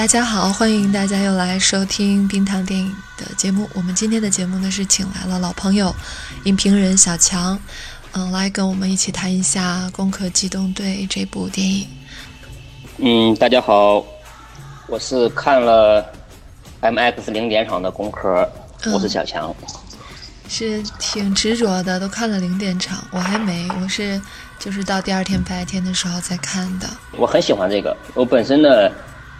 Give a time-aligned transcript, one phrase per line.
[0.00, 3.68] 大家好，欢迎大家又来收听冰糖电影的节目。
[3.74, 5.94] 我们今天的节目呢是请来了老朋友，
[6.44, 7.60] 影评人小强，
[8.12, 11.86] 嗯，来跟我们一起谈一下《攻壳机动队》这部电影。
[12.96, 14.02] 嗯，大家好，
[14.86, 16.02] 我是看了
[16.80, 18.50] MX 零点场的《攻壳》，
[18.90, 19.54] 我是小强。
[20.48, 24.18] 是挺执着的，都看了零点场，我还没，我是
[24.58, 26.88] 就是到第二天白天的时候再看的。
[27.18, 28.90] 我很喜欢这个，我本身呢，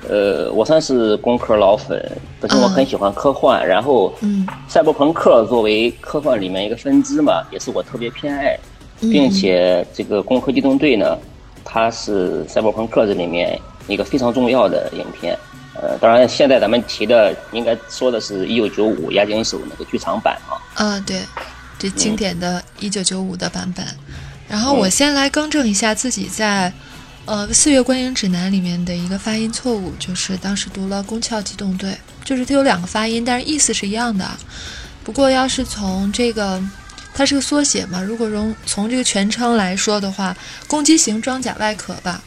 [0.08, 2.00] 呃，我算是工科老粉，
[2.40, 8.58] 本身我很喜欢科幻，然后，嗯，赛博朋克作为科幻里面一个分支嘛，也是我特别偏爱，
[9.00, 11.18] 并且这个《攻壳机动队》呢，
[11.64, 15.38] 它是赛博朋克这里面一个非常重要的影片。
[15.74, 20.56] 呃，当然，现在咱们提的应该说的是一九九五押井守那个剧场版啊。
[20.76, 21.20] 嗯，对，
[21.78, 23.84] 这经典的一九九五的版本。
[24.48, 26.72] 然后我先来更正一下自己在
[27.30, 34.28] 呃《四月观影指南》里面的一个发音错误，就是当时读了“宫壳机动队”，就是它有两个发音，但是意思是一样的。
[35.04, 36.60] 不过要是从这个，
[37.14, 42.20] 它是个缩写嘛，如果从从这个全称来说的话，“攻击型装甲外壳”吧。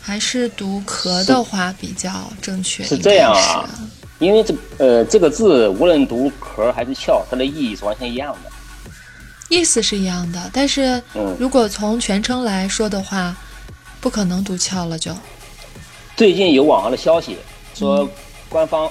[0.00, 2.82] 还是读壳的话比较正确。
[2.82, 3.70] 是这样啊，
[4.18, 8.50] 因为这呃这个字无论读壳还是壳，它的意义是完全一样的。
[9.48, 11.00] 意思是一样的，但是
[11.38, 13.36] 如果从全称来说的话，
[14.02, 15.16] 不可能读翘了就。
[16.16, 17.38] 最近有网上的消息
[17.74, 18.06] 说，
[18.50, 18.90] 官方。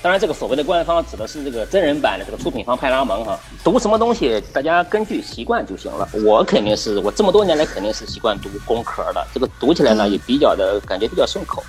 [0.00, 3.38] 当然，这个所谓的官方指的是这个真人版的这个出品方派拉蒙哈。
[3.62, 6.08] 读什么东西，大家根据习惯就行了。
[6.24, 11.62] 我肯定是我这么多年来肯定是习惯读工壳的，这个读起来呢也比较的感觉比较顺口。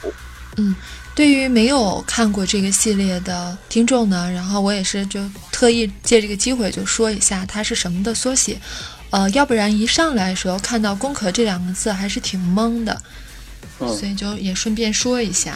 [0.57, 0.75] 嗯，
[1.13, 5.19] 对于没有看过这个系列的听众呢，然后我也是就
[5.51, 8.57] 特意借这个机会就说一下它是什么的缩写。
[9.13, 12.99] 呃，要不然一上来时候看到“工壳”这两个字还是挺懵的，
[13.77, 15.55] 所以就也顺便说一下。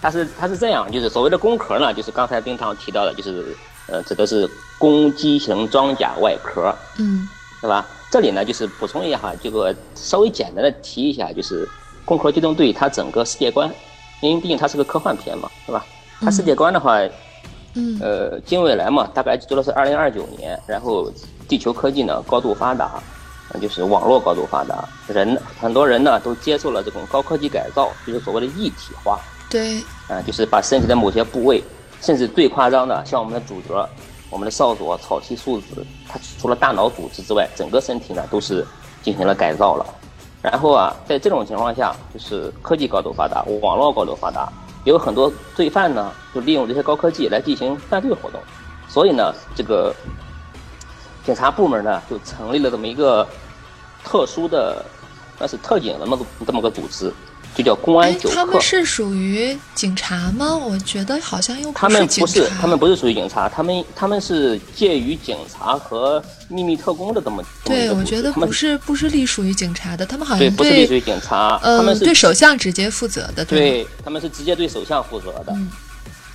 [0.00, 3.56] 它是它是这样，就是所谓的攻壳呢，就是刚才冰糖提到的，就是
[3.88, 7.28] 呃，指的是攻击型装甲外壳，嗯，
[7.60, 7.84] 对吧？
[8.12, 11.68] 这里呢，就是补充一下哈，这个稍微简单的提一下，就是
[12.04, 13.68] 攻壳机动队它整个世界观，
[14.20, 15.84] 因为毕竟它是个科幻片嘛，对吧？
[16.20, 17.00] 它世界观的话，
[17.74, 21.10] 嗯，呃，近未来嘛，大概做的是二零二九年，然后
[21.48, 23.02] 地球科技呢高度发达，
[23.60, 29.18] 就是网络高度发达，人很多人呢都接受了这种高科技改造，就是所谓的一体化。
[29.50, 31.62] 对，啊，就是把身体的某些部位，
[32.00, 33.88] 甚至最夸张的，像我们的主角，
[34.30, 38.66] 我们的少佐草剃素子，他除了大脑组织之外，整个身体呢都是
[39.02, 39.86] 进行了改造了。
[40.42, 44.52] 然后啊，在这种情况下，就是科技高度发达，网络高度发达，
[44.84, 48.40] 有很多罪犯呢，就利用这些高科技来进行犯罪活动。
[48.86, 49.94] 所以呢，这个
[51.24, 53.26] 警察部门呢，就成立了这么一个
[54.04, 54.84] 特殊的，
[55.38, 57.12] 那是特警的那么这么个组织。
[57.54, 58.34] 就叫公安九课。
[58.34, 60.56] 他们是属于警察吗？
[60.56, 67.42] 我觉得好像又他们不是，他们不是属于警察，他们他们是介于警察和秘密特工的这么。
[67.64, 73.44] 对，我觉得不是不是隶属于警察的，他们好像对不是隶属于警察，他们是对首相直接负责的。
[73.44, 75.52] 对，他们是直接对首相负责的。
[75.52, 75.70] 嗯，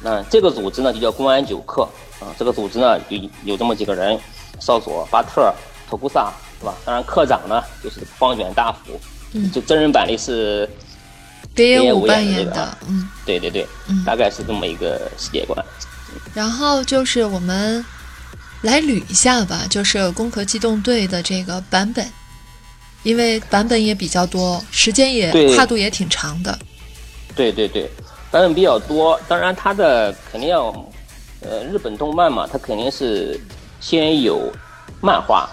[0.01, 1.81] 那这个组织呢就叫公安九课
[2.19, 4.17] 啊，这个组织呢有有这么几个人：
[4.59, 5.53] 少佐、巴特、
[5.89, 6.73] 托库萨，是吧？
[6.85, 8.97] 当然，课长呢就是方卷大辅。
[9.33, 10.69] 嗯，就真人版里是。
[11.55, 15.65] 别武扮演的，嗯，对对对，嗯，大概是这么一个世界观。
[16.33, 17.83] 然后就是我们
[18.61, 22.05] 来捋一下吧，就是《攻壳机动队》的这个版本，
[23.03, 26.57] 因为版本也比较多，时间也跨度也挺长的。
[27.35, 27.89] 对对对，
[28.31, 30.67] 版本比较多，当然它的肯定要，
[31.41, 33.39] 呃，日本动漫嘛，它肯定是
[33.81, 34.51] 先有
[35.01, 35.49] 漫画，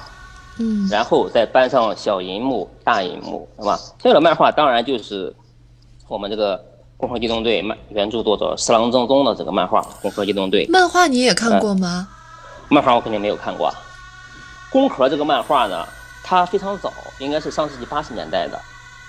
[0.58, 3.78] 嗯，然后再搬上小银幕、大银幕，是吧？
[4.02, 5.34] 先有漫画，当然就是。
[6.08, 6.56] 我们这个
[6.96, 12.06] 《攻壳机动队》漫原著作者四郎正宗的这个漫画《攻壳机动队》漫画你也看过吗？
[12.68, 13.72] 漫画我肯定没有看过。
[14.70, 15.84] 攻壳这个漫画呢，
[16.22, 18.56] 它非常早，应该是上世纪八十年代的。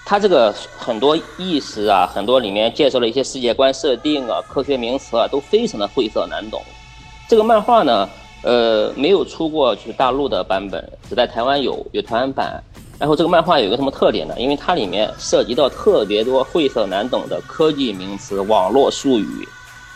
[0.07, 6.59] 它这个很多意识啊，很多里面介绍了一些世界观设定啊、科学名词啊，都非常的晦涩难懂。
[7.29, 8.09] 这个漫画呢，
[8.41, 12.63] 呃，没有出过就是大陆的版本，只在台湾有有台湾版。
[12.99, 14.33] 然后这个漫画有一个什么特点呢？
[14.39, 19.47] 因为它里面涉及到特别多晦涩难懂的科技名词、网络术语，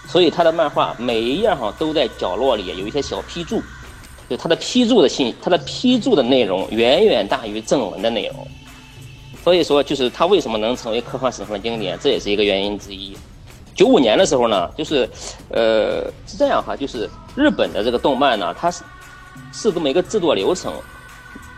[0.07, 3.59] 所以它的漫画每一页上都在角落里有一些小批注，
[4.30, 8.48] 就它的批注的信，它的批注的内容远远大于正文的内容。
[9.44, 13.18] 所以说，就是它为什么能成为科幻史上的经典，这也是一个原因之一。
[13.74, 15.09] 九五年的时候呢，就是，
[15.50, 18.83] 呃，是这样哈，就是日本的这个动漫呢，它是
[19.51, 20.71] 是这么一个制作流程。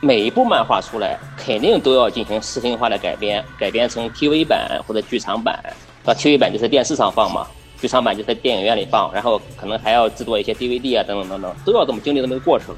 [0.04, 5.58] 每一部漫画出来，肯定都要进行视听化的改编，改编成 TV 版或者剧场版。
[6.04, 7.48] 那，TV 版就是电视上放嘛，
[7.80, 12.76] 剧场版就在电影院里放，然后可能还要制作一些 DVD 啊，等等等等，都要这么经历这么个过程。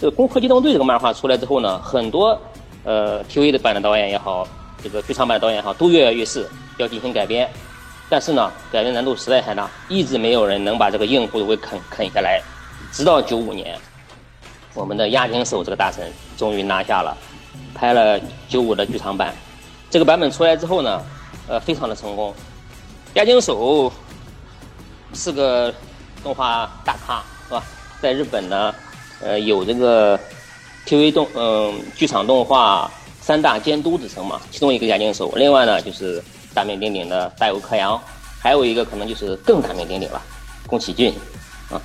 [0.00, 2.40] 这个《攻壳机动队》这个漫画出来之后呢，很多
[2.84, 4.46] 呃 TV 的版的导演也好，
[4.80, 7.50] 这个剧场版的导演也好，都跃跃欲试要进行改编，
[8.08, 12.40] 但是呢，改编难度实在太大，一直没有人能把这个硬骨头给啃啃下来。
[12.92, 13.76] 直到九五年，
[14.74, 17.16] 我们的押井守这个大神终于拿下了，
[17.74, 19.34] 拍了九五的剧场版。
[19.90, 21.02] 这个版本出来之后呢，
[21.48, 22.34] 呃，非常的成功。
[23.14, 23.92] 亚精守
[25.14, 25.72] 是个
[26.22, 27.62] 动画大咖，是吧？
[28.00, 28.74] 在日本呢。
[29.22, 30.18] 呃，有这个
[30.86, 32.90] TV 动嗯剧场动画
[33.20, 36.24] 三大监督之称嘛，其中一个亚精守，另外呢就是
[36.54, 38.00] 大名鼎鼎的大友克洋，
[38.40, 40.22] 还有一个可能就是更大名鼎鼎了，
[40.66, 41.12] 宫崎骏，
[41.70, 41.76] 啊，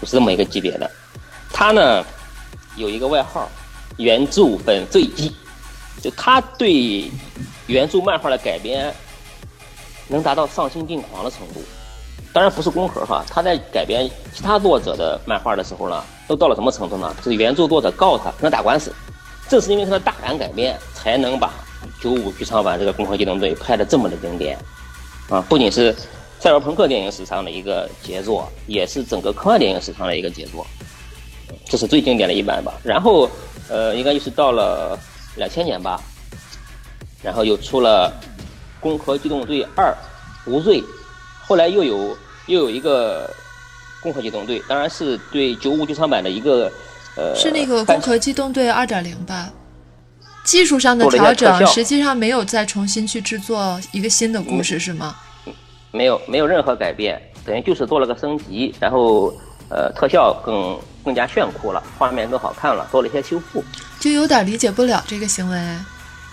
[0.00, 0.88] 就是这么一个级别的。
[1.52, 2.04] 他呢
[2.76, 3.48] 有一个外号，
[3.96, 5.34] 原著粉碎机，
[6.02, 7.10] 就他对
[7.66, 8.94] 原著漫画的改编
[10.08, 11.62] 能达到丧心病狂的程度。
[12.32, 17.14] 当然不是工壳哈，他在改编其他作者的漫画的时候呢，都到了什么程度呢？
[17.18, 18.92] 就是原著作者告他，跟他打官司。
[19.48, 21.52] 正是因为他的大胆改编，才能把
[22.00, 24.58] 九五剧场版这个《攻壳机动队》拍的这么的经典
[25.28, 25.40] 啊！
[25.42, 25.94] 不仅是
[26.40, 30.66] 赛博朋克电影史上的一个杰作，也是整个科幻电影史上的一个杰作。
[31.64, 32.74] 这是最经典的一版吧。
[32.82, 33.30] 然后，
[33.68, 34.98] 呃，应该就是到了
[35.36, 36.00] 两千年吧，
[37.22, 38.12] 然后又出了
[38.80, 39.96] 《攻壳机动队二：
[40.46, 40.80] 无罪》，
[41.46, 42.16] 后来又有。
[42.46, 43.26] 又有一个
[44.02, 46.70] 《攻壳机动队》，当然是对九五剧场版的一个
[47.16, 49.50] 呃，是那个《攻壳机动队二点零》吧？
[50.44, 55.16] 技术上的调整，实际上没有再重新去制作一个新的故事，是吗？
[55.90, 59.32] 没有，没有任何改变，等于就是做了个升级，然后
[59.68, 63.62] 呃，特效更更加炫酷了，画面更好看了，做了一些修复。
[64.00, 65.60] 就有点理解不了这个行为。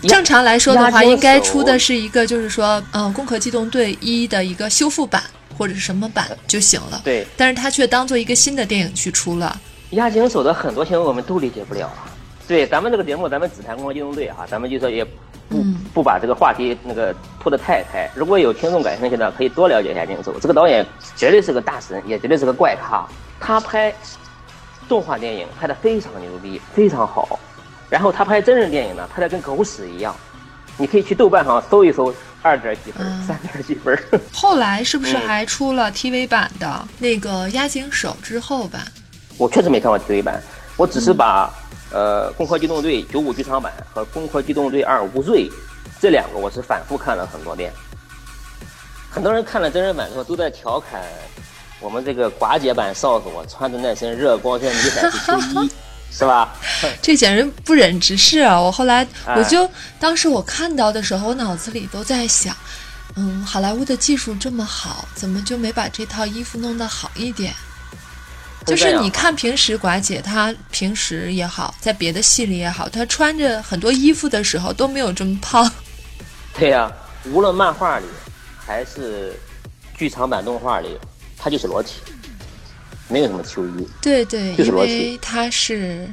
[0.07, 5.24] 正常来说的话，应该出的是一个，就是说，嗯，《攻壳机动队一》的一个修复版。
[5.57, 9.56] 或者是什么版就行了，对，但是他却当做一个新的电影去出了。
[9.92, 11.88] 押井守的很多行为我们都理解不了。
[12.48, 15.06] 对，咱们这个节目，咱们只谈《攻壳机动队》哈，咱们就说也
[15.48, 15.63] 不
[15.94, 18.09] 不把这个话题那个拖得太开。
[18.13, 20.39] 如果有听众感兴趣的，可以多了解一下押井守。
[20.39, 20.85] 这个导演
[21.15, 23.05] 绝对是个大神，也绝对是个怪咖。
[23.39, 23.93] 他拍
[24.88, 27.39] 动画电影拍的非常牛逼，非常好。
[27.89, 30.15] 然后他拍真人电影呢，拍的跟狗屎一样。
[30.77, 32.13] 你可以去豆瓣上搜一搜。
[32.43, 33.95] 二点几分，三点几分。
[34.33, 38.81] 后来是不是还出了 TV 版的那个押井守之后版？
[39.38, 40.41] 我确实没看过 TV 版，
[40.75, 41.53] 我只是把
[41.91, 45.47] 呃《攻壳机动队》九五剧场版和《攻壳机动队二：无罪》
[46.01, 47.71] 这两个我是反复看了很多遍。
[49.09, 51.03] 很多人看了真人版之后都在调侃
[51.80, 55.71] 我们这个寡姐版少佐穿的那身热光线迷彩秋衣。
[56.13, 56.53] 是吧？
[57.01, 58.59] 这简直不忍直视啊！
[58.59, 62.53] 我后来我就当时我看到的时候，我脑子里都在想，
[63.15, 67.53] 嗯，好莱坞的技术这么好，怎么就没把这套衣服弄得好一点？
[68.65, 75.72] 就是你看平时寡姐她平时也好，在别的戏里也好，她穿着很多衣服的时候都没有这么胖。
[76.58, 76.91] 对呀，
[77.31, 78.05] 无论漫画里
[78.58, 79.34] 还是
[79.96, 80.98] 剧场版动画里，
[81.38, 82.01] 他就是裸体。
[83.08, 86.08] 没有什么秋衣，对对，因为他是，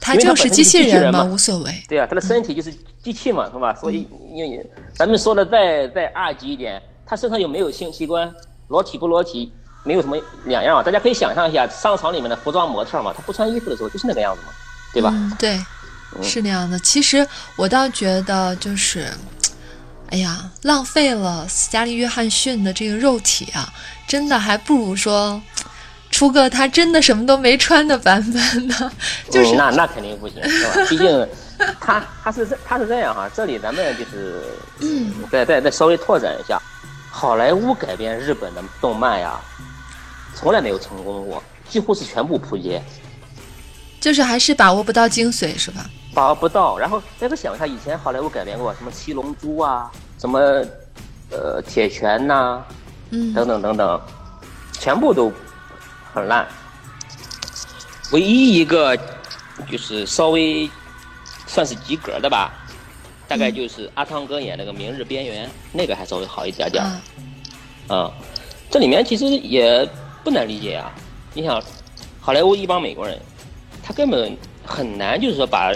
[0.00, 1.82] 他就是机器人嘛，无所谓。
[1.88, 2.72] 对啊，他的身体就是
[3.02, 3.74] 机器嘛，是吧？
[3.74, 8.32] 所以，因为咱们说的再再二级一点，他身上有没有性器官，
[8.68, 10.80] 裸体不裸体，没有什么两样啊。
[10.80, 14.52] 大家可以想象一下，商场里面的服装模特嘛，他不穿衣服的时候就是那个样子嘛，
[14.92, 15.12] 对吧？
[15.36, 15.58] 对，
[16.22, 16.78] 是那样的。
[16.78, 19.08] 其实我倒觉得就是，
[20.14, 23.74] 哎呀，浪费了斯嘉丽·约翰逊的这个肉体啊，
[24.06, 25.42] 真的还不如说。
[26.08, 28.92] 出个他真的什么都没穿的版本呢？
[29.28, 30.70] 就是那那肯定不行，是吧？
[30.88, 31.28] 毕竟
[31.80, 33.28] 他他是这他是这样哈。
[33.34, 34.40] 这里咱们就是
[34.78, 36.62] 嗯，再再再稍微拓展一下，
[37.10, 39.40] 好莱坞改编日本的动漫呀，
[40.36, 42.80] 从来没有成功过，几乎是全部扑街。
[44.00, 45.90] 就是还是把握不到精髓，是吧？
[46.14, 46.78] 把握不到。
[46.78, 50.38] 然后再个想一下，以前好莱坞改编过什么《七龙珠》啊，什么
[51.30, 52.64] 呃《铁拳》呐，
[53.10, 54.00] 嗯，等等等等，
[54.72, 55.32] 全部都。
[56.14, 56.46] 很烂，
[58.12, 58.96] 唯一一个
[59.68, 60.70] 就是稍微
[61.44, 62.52] 算是及格的吧，
[63.26, 66.84] 大概就是阿汤哥演那个《明日边缘》，那个还稍微好一点点。
[67.88, 68.08] 嗯，
[68.70, 69.84] 这里面其实也
[70.22, 70.92] 不难理解啊。
[71.32, 71.60] 你想，
[72.20, 73.18] 好莱坞一帮美国人，
[73.82, 75.72] 他根本很难就是说把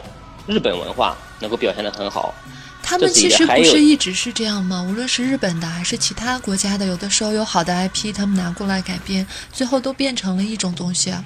[0.49, 2.35] 日本文化能够表现得很好。
[2.83, 4.83] 他们其实不是一直是这样吗？
[4.83, 11.23] 无论是日本的还是其他国家的，有的时候有好的 IP，他们拿过来改编，最后都变成了一种东西啊。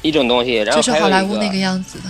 [0.00, 2.08] 一种东西，然后就是好莱坞那个样子的。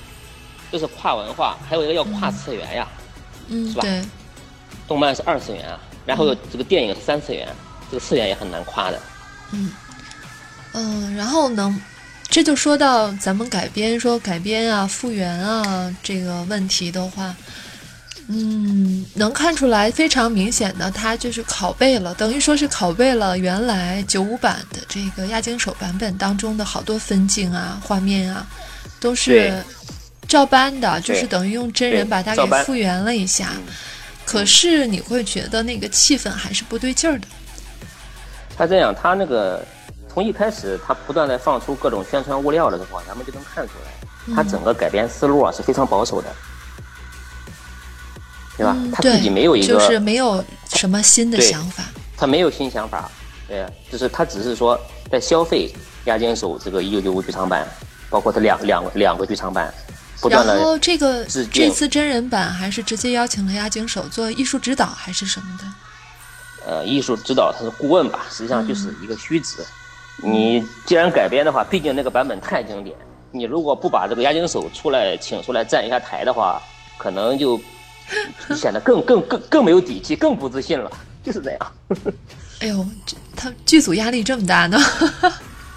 [0.72, 2.88] 就是跨文化，还有一个叫跨次元呀，
[3.48, 3.82] 嗯，是吧？
[3.82, 4.02] 对。
[4.88, 7.46] 动漫是二次元啊，然后这个电影是三次元，
[7.90, 9.00] 这个次元也很难跨的。
[9.52, 9.70] 嗯
[10.72, 11.78] 嗯，然后能，
[12.28, 17.34] 这就说到咱们改编说改编啊、复原啊这个问题的话，
[18.28, 28.46] 嗯，能看出来非常明显的，它就是拷贝了，等于说是拷贝了原来九五版的这个押井守版本当中的好多分镜啊、画面啊，
[28.98, 29.62] 都是
[30.26, 33.52] 照搬的，就是等于用真人把它给复原了一下。
[34.24, 37.26] 可是你会觉得那个气氛还是不对劲儿的。
[38.56, 39.62] 他这样，他那个
[40.14, 46.32] 从一开始他不断的放出各种宣传物料的时候，咱们就能看出来，他整个改编思路啊是非常保守的，
[48.56, 48.76] 对吧？
[48.94, 50.42] 他自己没有一个，就是没有
[50.72, 51.82] 什么新的想法。
[52.16, 53.10] 他没有新想法，
[53.48, 54.80] 对，就是他只是说
[55.10, 55.68] 在消费
[56.04, 57.66] 押金手这个一九九五剧场版，
[58.08, 59.74] 包括他两两两个剧场版。
[60.30, 65.64] 然后这个这次真人版还是直接邀请了押井守做艺术指导还是什么的？
[66.66, 69.56] 呃，艺术指导他是顾问吧，实际上就是一个虚职。
[70.22, 72.96] 你既然改编的话，毕竟那个版本太经典，
[73.30, 76.60] 你如果不把这个押井守出来请出来站一下台的话，
[76.96, 77.60] 可能就
[78.54, 80.90] 显得更更更更没有底气，更不自信了，
[81.22, 81.72] 就是这样。
[82.60, 84.78] 哎呦，这他剧组压力这么大呢？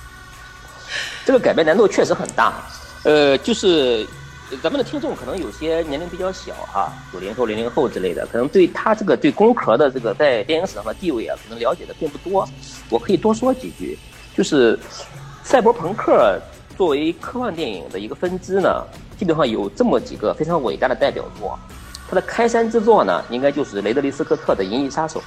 [1.25, 2.53] 这个改编难度确实很大，
[3.03, 4.07] 呃，就是。
[4.63, 12.47] 咱们的听众可能有些年龄比较小哈，九零后、零零后之类的，可能对他这个对工壳的这个在电影史上的地位啊，可能了解的并不多。
[12.89, 13.99] 我可以多说几句，
[14.37, 14.77] 就是
[15.43, 16.39] 赛博朋克
[16.77, 18.69] 作为科幻电影的一个分支呢，
[19.17, 21.57] 基本上有这么几个非常伟大的代表作。
[22.07, 25.19] 它的开山之作呢，应该就是雷德利·斯科特的《银翼杀手》。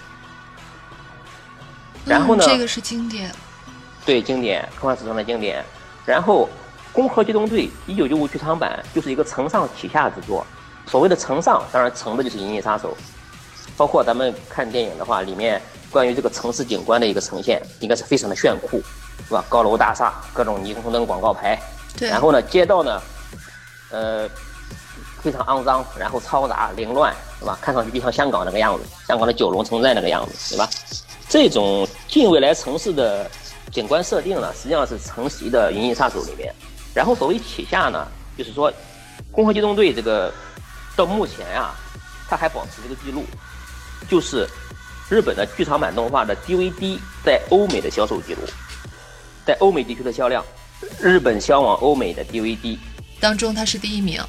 [2.07, 2.45] 然后呢？
[2.47, 3.31] 这个是经典。
[4.07, 5.65] 对，经典，科幻史上的经典。
[6.07, 6.49] 然后。
[6.93, 10.45] 《攻壳机动队》一九九五剧场版就是一个承上启下之作。
[10.89, 12.97] 所谓的承上，当然承的就是《银翼杀手》。
[13.77, 18.83] 包括咱们看电影的话，里面关于这个城市景观的一个呈现，应该是非常的炫酷，
[19.27, 19.45] 是吧？
[19.49, 21.61] 高楼大厦，各种霓虹灯广告牌。
[21.99, 22.09] 对。
[22.09, 23.03] 然后呢，街道呢，
[23.91, 24.29] 呃，
[25.23, 27.59] 非常肮脏，然后嘈杂凌乱，是吧？
[27.61, 30.69] 看上去就像香港那个样子，香港的九龙城寨那个样子，对吧？
[31.29, 33.31] 这种近未来城市的
[33.71, 36.53] 景观设定呢，实际上是承袭的《银翼杀手》里面。
[36.93, 38.73] 然后所谓起下呢，就是说，
[39.31, 40.33] 攻壳机动队这个
[40.97, 41.77] 到目前啊，
[42.29, 43.25] 它还保持这个记录，
[44.09, 44.49] 就是
[45.09, 48.41] 日本的剧场版动画的 DVD 在欧美的销售记录，
[49.47, 50.45] 在欧美地区的销量，
[51.01, 52.79] 日本销往欧美的 DVD
[53.21, 54.21] 当中，它是第一名。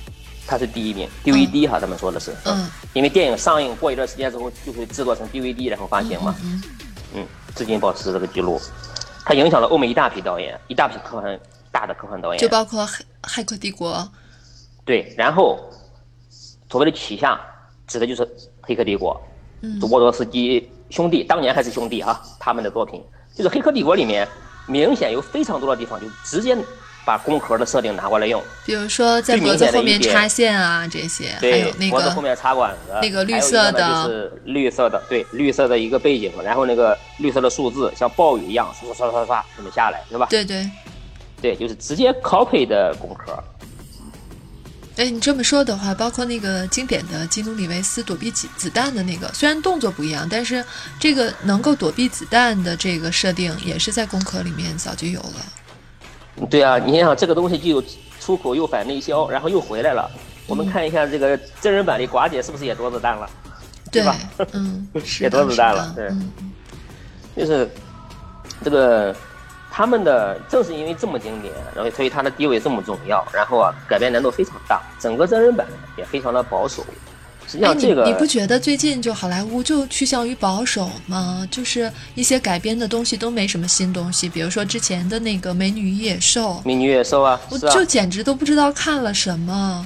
[0.47, 6.61] 它是第一名，DVD 哈，他们说的是，嗯，因为电影上映过一段时间之后，就会制作成 DVD 然后发行嘛，嗯，
[7.15, 8.59] 嗯，至今保持这个记录，
[9.23, 11.39] 它影响了欧美一大批导演，一大批科幻。
[11.73, 12.37] 大的科幻导演。
[12.37, 13.95] 就包括《黑骇客帝国》，
[14.83, 15.57] 对，然后
[16.69, 17.39] 所谓的旗下
[17.87, 18.23] 指的就是
[18.59, 19.15] 《黑客帝国》，
[19.61, 23.01] 嗯，沃罗斯基兄弟当年还是兄弟哈，他们的作品。
[23.33, 24.27] 就是《黑客帝国》里面
[24.67, 26.57] 明显有非常多的地方就直接
[27.05, 40.27] 把工壳的设定拿过来用，比如说在脖子后面插线啊这些，还有那个脖子后面插管子，那个绿色的，就是绿色的，对，绿色的一个背景，然后那个绿色的数字像暴雨一样唰唰唰唰唰这么下来，是吧？
[40.29, 40.69] 对对。
[41.41, 43.43] 对，就是直接 copy 的工壳。
[45.01, 50.63] 哎，你这么说的话，包括那个经典的基努里维斯躲避子子弹的那个，虽然动作不一样，但是
[50.99, 56.45] 这个能够躲避子弹的这个设定，也是在工壳里面早就有了。
[56.51, 57.83] 对啊，你想这个东西就
[58.19, 60.07] 出口又反内销，然后又回来了。
[60.45, 63.27] 我们看一下这个真人版的寡姐是不是也躲子弹了？
[63.91, 64.15] 对吧？
[64.51, 64.87] 嗯，
[65.19, 65.91] 也躲子弹了。
[65.95, 66.11] 对，
[67.35, 67.67] 就是
[68.63, 69.15] 这个。
[69.71, 75.65] 他们的正是因为这么经典，然后所以它的地位这么重要，然后啊改编难度非常大，整个真人版
[75.97, 76.85] 也非常的保守。
[77.47, 81.45] 实际上这个你不觉得最近就好莱坞就趋向于保守吗？
[81.49, 86.51] 就是一些改编的东西都没什么新东西，比如说之前的那个《美女与野兽》。
[86.67, 89.85] 美女与野兽啊，我就简直都不知道看了什么，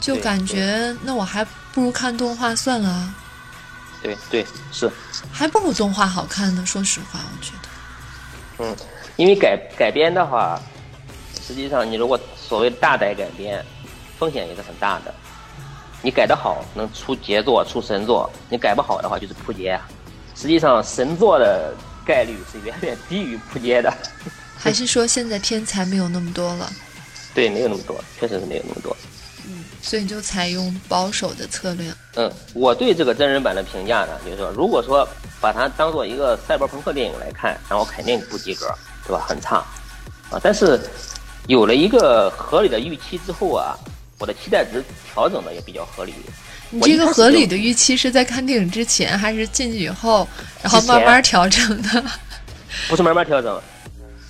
[0.00, 3.14] 就感觉那我还不如看动画算了。
[4.02, 4.90] 对对是，
[5.30, 6.64] 还不如动画好看呢。
[6.64, 8.70] 说实话，我觉得。
[8.70, 8.76] 嗯。
[9.16, 10.60] 因为改改编的话，
[11.42, 13.64] 实际上你如果所谓大胆改编，
[14.18, 15.14] 风险也是很大的。
[16.02, 19.78] 你改得好，能出杰作、出神作；你改不好的话，就是扑街。
[20.34, 23.92] 实际上，神作的概率是远远低于扑街的。
[24.56, 26.70] 还是说现在天才没有那么多了？
[27.34, 28.94] 对，没有那么多，确实是没有那么多。
[29.46, 31.90] 嗯，所以你就采用保守的策略。
[32.16, 35.08] 嗯，我对这个真人版的评价呢，就是说，如果说
[35.40, 38.72] 把它当做一个赛博朋克电影来看，那我肯定不及格。
[39.06, 39.24] 对吧？
[39.28, 39.56] 很差，
[40.30, 40.40] 啊！
[40.42, 40.80] 但是
[41.46, 43.76] 有了一个合理的预期之后啊，
[44.18, 46.12] 我的期待值调整的也比较合理。
[46.70, 50.28] 你这个合理的预期是在看电影之前，还是进去以后，
[50.62, 52.04] 然后慢慢调整的？
[52.88, 53.62] 不是慢慢调整，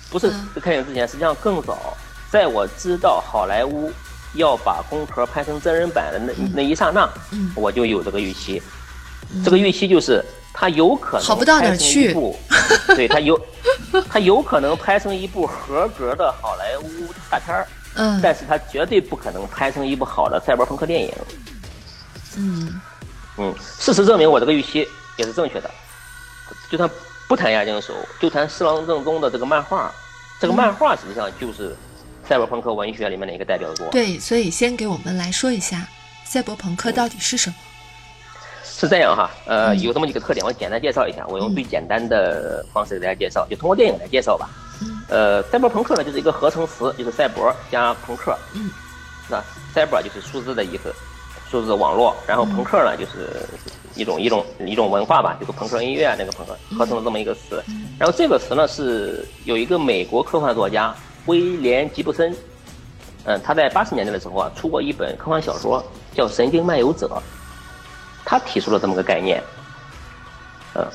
[0.09, 1.97] 不是在看电影之前，实际上更早，
[2.31, 3.91] 在我知道好莱坞
[4.35, 7.09] 要把《宫壳》拍成真人版的那那一刹那，
[7.55, 8.61] 我就有这个预期。
[9.43, 10.23] 这个预期就是
[10.59, 12.15] 他有可能好不到哪去，
[12.95, 13.39] 对他有
[14.09, 21.13] 他有可能拍成一部合格的好莱坞大片儿，嗯，但是他绝对不可能拍成一部好的赛博朋克电影。
[22.37, 22.81] 嗯，
[23.37, 25.69] 嗯，事实证明我这个预期也是正确的。
[26.71, 26.89] 就算
[27.27, 29.93] 不谈押井守，就谈四郎正宗的这个漫画，
[30.41, 31.75] 这个漫画实际上就是
[32.27, 33.85] 赛博朋克文学里面的一个代表作。
[33.91, 35.87] 对，所以先给我们来说一下
[36.25, 37.55] 赛博朋克到底是什么。
[38.79, 41.25] 是这样哈，呃，有这么几个特点，我简单介绍一下。
[41.27, 44.47] 我用最简单的方式给大家介绍，就通过电影来介绍吧。
[45.09, 48.37] 呃，赛博朋克呢就是一个合成词，就是赛博加朋克。
[48.53, 48.69] 嗯，
[49.27, 49.43] 那
[49.73, 50.93] 赛博就是数字的意思。
[51.49, 53.29] 数字网络，然后朋克呢，就是
[53.95, 57.63] 一种一种一种文化吧，就是朋克音乐那个朋克合成了这么一个词。
[57.97, 60.93] 然后这个词呢是有一个美国科幻作家
[61.25, 62.35] 威廉吉布森，
[63.23, 65.81] 嗯，他在八十年代的时候啊出过一本科幻小说
[66.13, 67.07] 叫《神经漫游者》，
[68.27, 69.41] 他提出了这么个概念。
[70.75, 70.85] 嗯，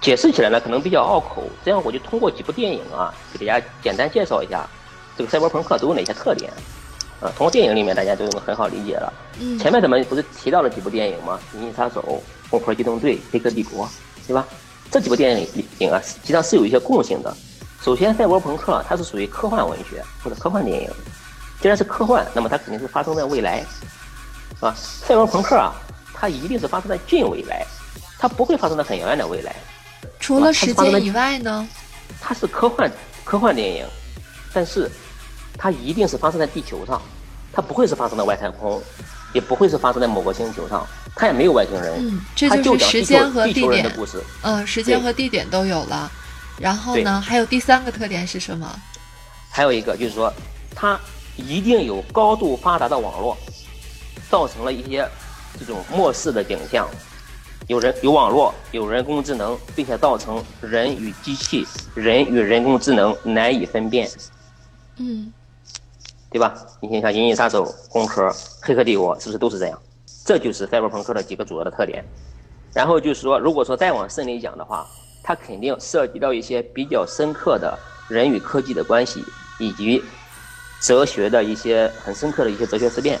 [0.00, 4.66] 解释起来呢可能比较拗口，这样我就通过几部电影啊给大家简单介绍一下
[5.16, 6.52] 这个赛博朋克都有哪些特点。
[7.18, 9.10] 啊，通过电影里面大家就能很好理解了。
[9.40, 11.40] 嗯，前面咱们不是提到了几部电影吗？
[11.56, 12.02] 《银翼杀手》
[12.50, 13.86] 《攻壳机动队》《黑客帝国》，
[14.26, 14.44] 对吧？
[14.90, 17.34] 这几部电影影啊，实际上是有一些共性的。
[17.80, 20.90] 首先，赛博朋克它是属于科幻文学或者科幻电影。
[21.58, 23.64] 既然是科幻，那么它肯定是发生在未来，
[24.60, 25.72] 啊，赛博朋克啊，
[26.18, 27.64] 它一定是发生在近未来，
[28.18, 29.54] 它不会发生在很遥远的未来。
[30.18, 31.68] 除了时间以外呢？
[32.20, 32.90] 它是科幻
[33.22, 33.86] 科幻电影，
[34.52, 34.90] 但是。
[35.58, 37.00] 它一定是发生在地球上，
[37.50, 38.78] 它不会是发生在外太空，
[39.32, 41.94] 也不会是发生在某个星球上，它也没有外星人。
[41.98, 44.22] 嗯，这就是时间和地点的故事。
[44.42, 46.12] 嗯，时间和地点都有了。
[46.58, 48.70] 然后呢，还有第三个特点是什么？
[49.50, 50.30] 还有一个就是说，
[50.74, 51.00] 它
[51.36, 53.34] 一定有高度发达的网络，
[54.28, 55.08] 造成了一些
[55.58, 56.88] 这种末世的景象。
[57.66, 64.08] 有人有网络，有人工智能，并且造成人与机器、人与人工智能难以分辨。
[64.98, 65.32] 嗯。
[66.28, 66.54] 对吧？
[66.80, 68.28] 你想想，《银翼杀手》《攻壳》
[68.60, 69.80] 《黑客帝国》是不是都是这样？
[70.24, 72.04] 这就是赛博朋克的几个主要的特点。
[72.74, 74.86] 然后就是说，如果说再往深里讲的话，
[75.22, 79.24] 它肯定涉及到一些比较深刻的人与科技的关系，
[79.58, 80.02] 以及
[80.80, 83.18] 哲学的一些很深刻的一些哲学思辨。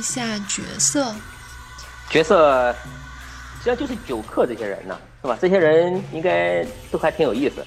[0.00, 1.14] 一下角色。
[2.08, 2.74] 角色
[3.58, 5.36] 实际上就是酒客这些人呢，是吧？
[5.38, 7.62] 这些人应该都还挺有意思，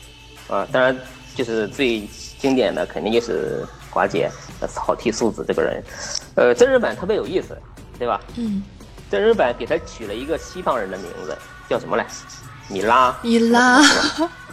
[0.52, 0.98] 啊，当然
[1.36, 4.32] 就是最经典的肯定就是寡姐
[4.67, 5.84] 草剃素子这个人，
[6.36, 7.56] 呃，真人版特别有意思，
[8.00, 8.19] 对吧？
[8.36, 8.63] 嗯。
[9.12, 11.38] 真人版给他取了一个西方人的名字，
[11.69, 12.04] 叫什么来？
[12.73, 13.15] 米拉。
[13.21, 13.81] 米拉。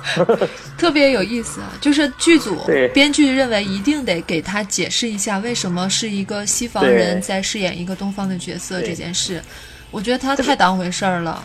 [0.78, 1.68] 特别有意思啊！
[1.78, 2.58] 就是剧组
[2.94, 9.42] 编剧认为一定得给他解释一下为什么是一个西方人在饰演一个东方的角色这件事，
[9.90, 11.44] 我觉得他太当回事儿了。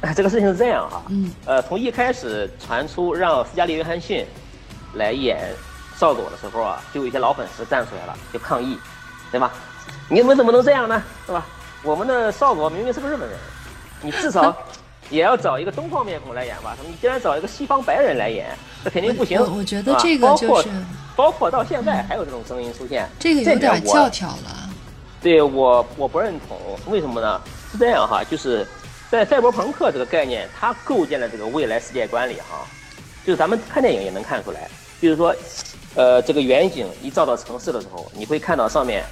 [0.00, 4.24] 哎，这个事情是这样哈，嗯，呃，从一开始传出让斯嘉丽·约翰逊
[4.94, 5.52] 来演
[5.98, 8.78] 少佐的时候啊，就有一些老粉丝站出来了，就抗议，
[9.30, 9.52] 对吧？
[10.08, 11.02] 你们怎么能这样呢？
[11.26, 11.46] 是吧？
[11.82, 13.38] 我们的少佐明明是个日本人，
[14.00, 14.56] 你至少。
[15.10, 16.74] 也要找一个东方面孔来演吧？
[16.76, 18.46] 他们你既然找一个西方白人来演，
[18.82, 19.40] 那肯定不行。
[19.40, 20.68] 我觉得这个就是，
[21.14, 24.70] 包括到现在还有这种声音出现，这个有点教条了。
[25.22, 26.58] 对我我不认同，
[26.92, 27.40] 为什么呢？
[27.72, 28.66] 是这样哈，就是
[29.10, 32.66] 在赛博朋克这个概念，它构建了这个未来世界观里哈，
[33.24, 34.68] 就是咱们看电影也能看出来，
[35.00, 35.34] 就是说，
[35.94, 39.02] 呃，这个远景一照到城市的时候，你会看到上面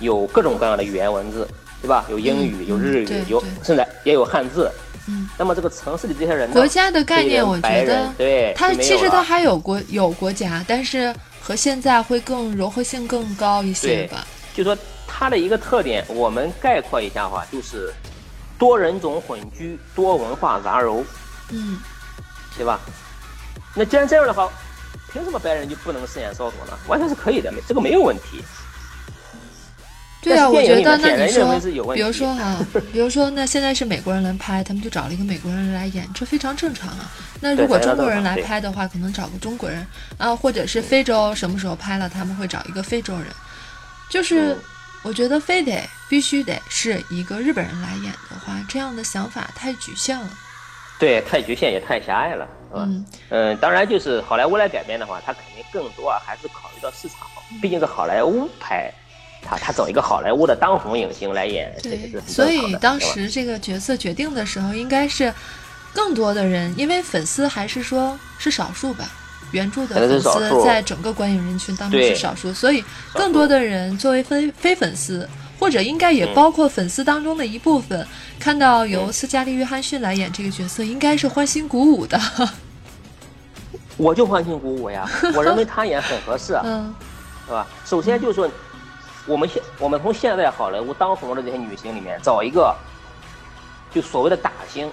[0.00, 1.48] 有各种各样的语言文字，
[1.80, 2.04] 对吧？
[2.10, 4.70] 有英语，有日语，有甚至也有汉字。
[5.08, 14.26] 嗯，那么这个城市里这些人，国家的概念，我觉得，对，它其实它还有国有国家，但是和现在会更融合性更高一些吧。
[14.54, 17.90] 就说它的一个特点，我们概括一下话，就是
[18.58, 21.02] 多人种混居，多文化杂糅，
[21.48, 21.78] 嗯，
[22.56, 22.78] 对吧？
[23.74, 24.46] 那既然这样的话，
[25.10, 26.76] 凭什么白人就不能饰演少佐呢？
[26.86, 28.44] 完全是可以的，没这个没有问题。
[30.28, 31.58] 对啊，我觉得那你说，
[31.94, 32.58] 比如说哈，
[32.92, 37.10] 比如说那现在是美国人来拍，他们就找了一个美国人来演，这非常正常啊。
[37.40, 39.86] 那如果中国人来拍的话，可能找个中国人
[40.18, 43.26] 啊，或者是非洲什么时候拍了，他们会找一个非洲人。
[44.10, 44.56] 就是
[45.02, 50.28] 我觉得非得必须得是一个日本人来演的话，这样的想法太局限了。
[50.98, 52.88] 对，太局限也太狭隘了，是吧？
[53.30, 57.18] 嗯，当然就是好莱坞来改编的话，他肯定更多啊还是考虑到市场，
[57.62, 58.92] 毕竟是好莱坞拍。
[59.42, 65.32] 他他找一个好莱坞的当红影星来演，对，所以当时这个角色决定的时候，应该是
[65.94, 69.08] 更多的人，因为粉丝还是说是少数吧，
[69.52, 75.26] 原著的粉丝在整个观影人群当中是少数，所以更多的人作为非非粉丝，
[75.58, 78.06] 或者应该也包括粉丝当中的一部分，
[78.38, 82.20] 看到由斯嘉丽·约翰逊来演这个角色，应该是欢欣鼓舞的。
[83.96, 86.94] 我就欢欣鼓舞呀，我认为他演很合适， 嗯，
[87.46, 87.66] 是吧？
[87.86, 88.50] 首先就是说。
[89.28, 92.74] 我们现我们从现在好莱坞当红的这些女星里面找一个，
[93.92, 94.90] 就所谓的打星，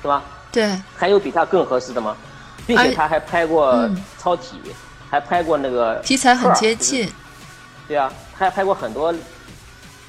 [0.00, 0.22] 是吧？
[0.52, 0.80] 对。
[0.96, 2.16] 还有比她更合适的吗？
[2.64, 3.90] 并且她还拍过
[4.20, 4.56] 超体，
[5.10, 7.10] 还拍过那个题材很接近。
[7.88, 9.12] 对啊，她还拍过很多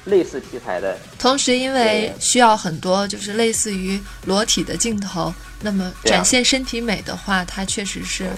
[0.04, 0.96] 类似题材的。
[1.18, 8.30] 同时，因为需要很多就是类似于裸体的镜头，那么展现身体美的话，她确实是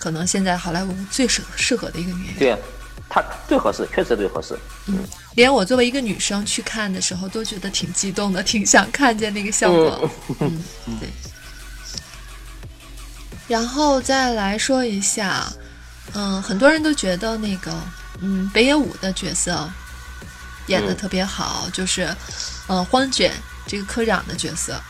[0.00, 2.38] 可能现在好莱坞最适适合的一个女演员。
[2.38, 2.62] 对。
[3.08, 4.56] 他最合适，确实最合适。
[4.86, 4.98] 嗯，
[5.34, 10.10] 连我作为一个女生去看的时候，都觉得挺激动的，挺想看见那个效果。
[10.40, 10.62] 嗯，
[11.00, 11.08] 对。
[13.48, 15.52] 然后再来说一下，
[16.14, 17.72] 嗯，很多人都觉得那个，
[18.20, 19.68] 嗯，北野武的角色
[20.68, 22.08] 演的特别好，就是，
[22.68, 23.32] 呃，荒卷
[23.66, 24.80] 这个科长的角色，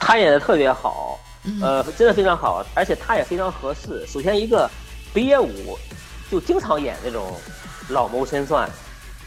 [0.00, 1.20] 他演的特别好，
[1.60, 4.06] 呃，真的非常好，而且他也非常合适。
[4.06, 4.70] 首先，一个
[5.12, 5.78] 北野武
[6.30, 7.38] 就经常演那种。
[7.88, 8.68] 老谋深算，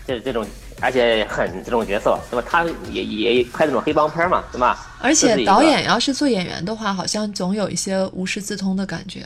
[0.06, 0.46] 这这种，
[0.82, 2.46] 而且很这种角色，对吧？
[2.50, 4.86] 他也也拍那种黑帮片嘛，对吧？
[5.02, 9.26] 而且导演要是做演员的话，好像总有一些无师自通的感觉。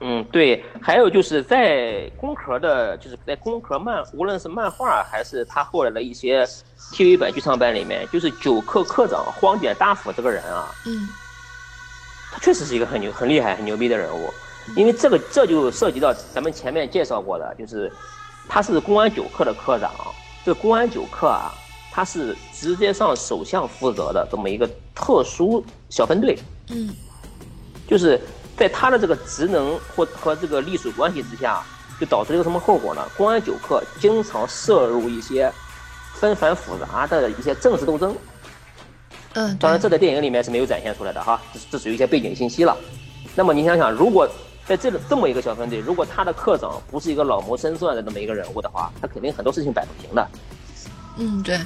[0.00, 0.64] 嗯，对。
[0.80, 6.46] 还有就是在工壳的，就是在工壳漫，无论是漫画还是他后来的一些
[6.92, 11.08] TV 版剧场版里面，就是九课课长荒卷大辅这个人啊，嗯，
[12.32, 14.32] 他确实是一个很牛、很厉害、很牛逼的人物。
[14.76, 17.92] 因为这个这就涉及到咱们前面介绍过的，就是。
[18.48, 19.92] 他是公安九课的科长，
[20.44, 21.52] 这公安九课啊，
[21.92, 26.38] 他是直接上首相负责的这么一个特殊小分队。
[26.70, 26.88] 嗯，
[27.86, 28.20] 就是
[28.56, 31.62] 在他的这个职能或和这个隶属关系之下，
[32.00, 33.02] 就导致了一个什么后果呢？
[33.16, 35.52] 公安九课经常涉入一些
[36.14, 38.16] 纷繁复杂的一些政治斗争。
[39.34, 42.76] 嗯，当然这在电影里面是没有展现出来的哈，这这属于一些背景信息了。
[43.34, 44.28] 那么你想想，如果
[44.68, 50.28] 在这个这么一个小分队，如果他的课长不是一个老谋深算的这么一个人物的话，他肯定很多事情摆不平的。
[51.16, 51.58] 嗯，对。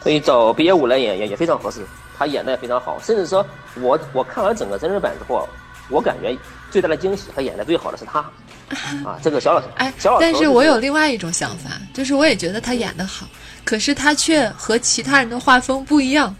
[0.00, 1.84] 所以找毕业武来演也也非常合适，
[2.16, 2.96] 他演的也非常好。
[3.00, 3.44] 甚至说，
[3.80, 5.48] 我我看完整个真人版之后，
[5.90, 6.38] 我感觉
[6.70, 8.20] 最大的惊喜和演的最好的是他。
[9.04, 10.22] 啊，这个小老师，哎，小老师。
[10.24, 13.26] 但是我有另外一种想法，就是我也觉得他演的好，
[13.64, 16.32] 可是他却和其他人的画风不一样，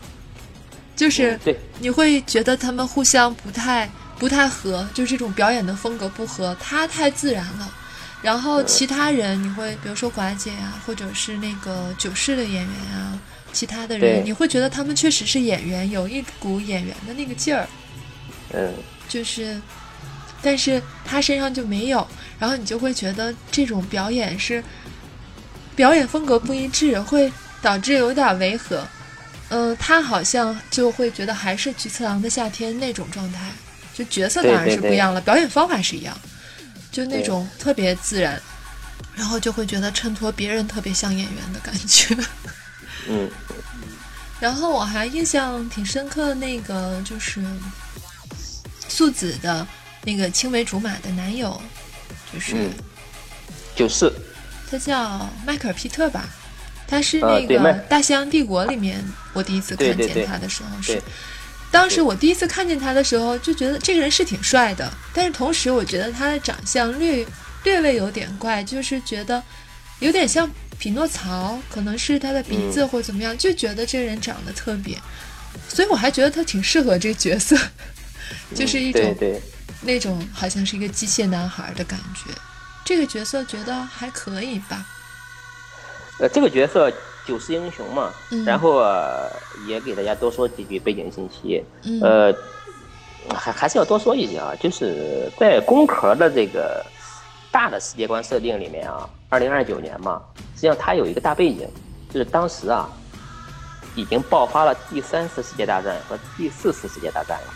[0.95, 1.37] 就是
[1.81, 3.91] 你会觉得他们互相不太。
[4.19, 7.73] 不太合，就这种表演的风格不合，他太自然了。
[8.21, 13.19] 然后其他人，你会比如说寡姐啊，或者是那个九世的演员啊，
[13.53, 17.69] 其他的人，你会觉得他们确实是演员，有一股演员的那个劲儿。
[18.53, 18.75] 嗯。
[19.09, 19.59] 就是，
[20.43, 22.07] 但是他身上就没有，
[22.39, 24.63] 然后你就会觉得这种表演是
[25.75, 28.85] 表演风格不一致，会导致有点违和。
[29.49, 33.51] 嗯，他好像就会觉得还是菊次郎的夏天那种状态。
[33.99, 36.17] 就角色当然是不一样了，表演方法是一样，
[36.93, 38.41] 就那种特别自然，
[39.17, 42.17] 然后就会觉得衬托别人特别像演员的感觉。
[43.09, 43.29] 嗯。
[44.39, 47.43] 然后我还印象挺深刻的那个就是
[48.89, 49.67] 素子的
[50.05, 51.61] 那个青梅竹马的男友，
[52.33, 52.71] 就是
[53.75, 54.13] 就是，
[54.71, 56.29] 他叫迈克尔皮特吧？
[56.87, 57.59] 他是那个
[57.89, 61.03] 《大西洋帝国》里面我第一次看见他的时候是。
[61.71, 67.27] 当时我第一次看见他的时候，就觉得这个人是挺帅的，但是同时我觉得他的长相略
[67.65, 69.43] 略微有点怪，就是觉得
[69.99, 74.97] 有点像匹诺曹，可能是他的鼻子或怎么样，就觉得这个人长得特别，
[75.69, 77.57] 所以我还觉得他挺适合这个角色，
[78.55, 79.17] 就是一种
[79.83, 82.33] 那种好像是一个机械男孩的感觉，
[82.85, 84.87] 这个角色觉得还可以吧？
[86.19, 86.91] 呃，这个角色。
[87.29, 88.11] 九世英雄嘛，
[88.47, 88.83] 然后
[89.67, 91.63] 也给大家多说几句背景信息。
[92.03, 92.35] 呃，
[93.37, 96.83] 还还是要多说一些啊，就是在工壳的这个
[97.53, 100.23] 大的世界观设定里面啊，二零二九年嘛，
[100.55, 101.69] 实际上它有一个大背景，
[102.11, 102.89] 就是当时啊，
[103.95, 107.55] 已经爆发了第三次世界大战和第四次世界大战了。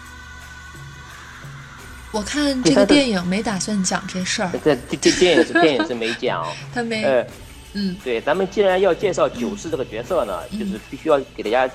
[2.13, 7.27] 我看这个电影没打算讲这事儿，这这这电影是电影是没讲， 他没，呃，
[7.75, 11.73] 嗯，对，咱们既然要介绍九世这个角色呢，就是必须要给大家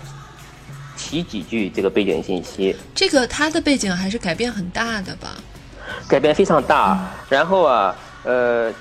[0.95, 2.75] 提几句这个背景信息。
[2.93, 5.35] 这个他的背景还是改变很大的吧？
[6.07, 6.99] 改变非常大。
[7.29, 8.71] 然后啊，呃，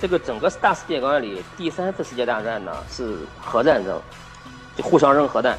[0.00, 4.00] 这个整个大世界观里，第三次世界大战呢是核战争，
[4.76, 5.56] 就互相扔核弹。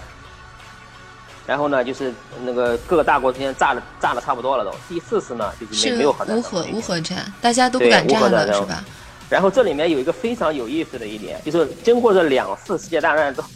[1.48, 2.14] 然后呢，就是
[2.46, 4.72] 那个各个大国之间炸的炸的差不多了都。
[4.88, 8.84] 第四次呢，就是没没有核战无核无核战，大家都不敢炸了，是吧？
[9.32, 13.48] 然后这里面有一个非常有意思的一点，就是经过这两次世界大战之后，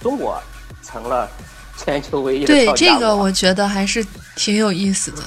[0.00, 0.40] 中国
[0.82, 1.28] 成了
[1.76, 5.22] 全球唯一的对这个，我觉得还是挺有意思的。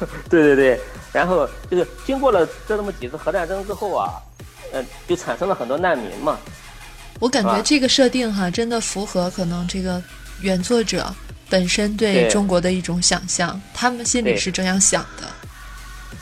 [0.28, 0.80] 对对对，
[1.12, 4.10] 然后就是经过了这这么几次核战争之后啊，
[4.72, 6.36] 呃，就产生了很多难民嘛。
[7.20, 10.02] 我感觉这个设定哈，真的符合可能这个。
[10.40, 11.12] 原作者
[11.50, 15.28] 本身对中国的一种想象，他们心里是这样想的。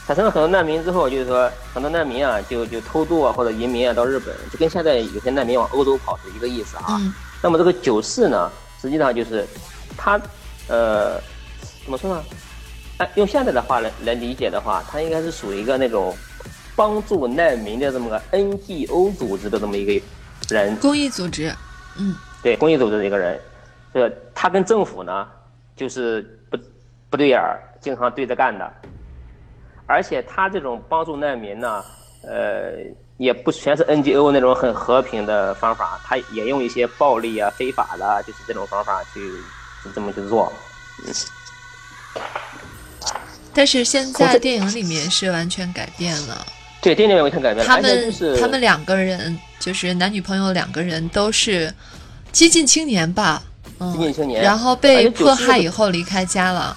[0.07, 7.01] 产生了很多难民之后，就是说很多难民啊，就就偷渡啊或者移民啊到日本，就跟现在有些难民往欧洲跑是一个意思啊。
[7.43, 9.47] 那么这个九四呢，实际上就是
[9.97, 10.21] 他
[10.69, 11.21] 呃
[11.85, 12.25] 怎么说呢？
[12.99, 16.17] 哎，用现在的话来来理解的话，他应该是属于一个那种
[16.75, 20.07] 帮助难民的这么个 NGO 组织的这么一个
[20.49, 20.75] 人。
[20.77, 21.55] 公益组织，
[21.99, 23.39] 嗯，对，公益组织的一个人。
[23.93, 25.27] 这他跟政府呢，
[25.75, 26.59] 就是不
[27.11, 28.73] 不对眼儿，经常对着干的。
[29.87, 31.85] 而且他这种帮助难民呢，
[32.23, 32.73] 呃，
[33.19, 39.21] 也不全是 NGO 那种很和平的方法，他也用一些暴力啊、非法的，就是这种方法去
[39.95, 40.53] 这么去做。
[43.55, 46.47] 但是现在电影里面是完全改变了。
[46.83, 47.65] 对，电影里完全改变了。
[47.65, 51.73] 他们他们两个人就是男女朋友两个人都是
[52.33, 53.43] 激进青年吧。
[53.93, 56.77] 激进青年，然后被迫害以后离开家了。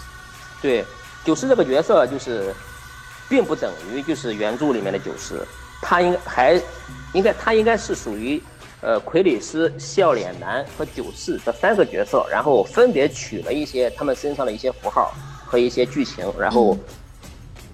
[0.62, 0.84] 对，
[1.24, 2.54] 九世这个角色就是，
[3.30, 5.48] 并不等于就是原著里面的九世，
[5.82, 6.62] 他应该还
[7.14, 8.42] 应该他应该是属于
[8.82, 15.14] 呃傀儡师、笑脸男和九世这三个角色，然后分别取了一些他们身上的一些符号
[15.46, 16.78] 和一些剧情，然后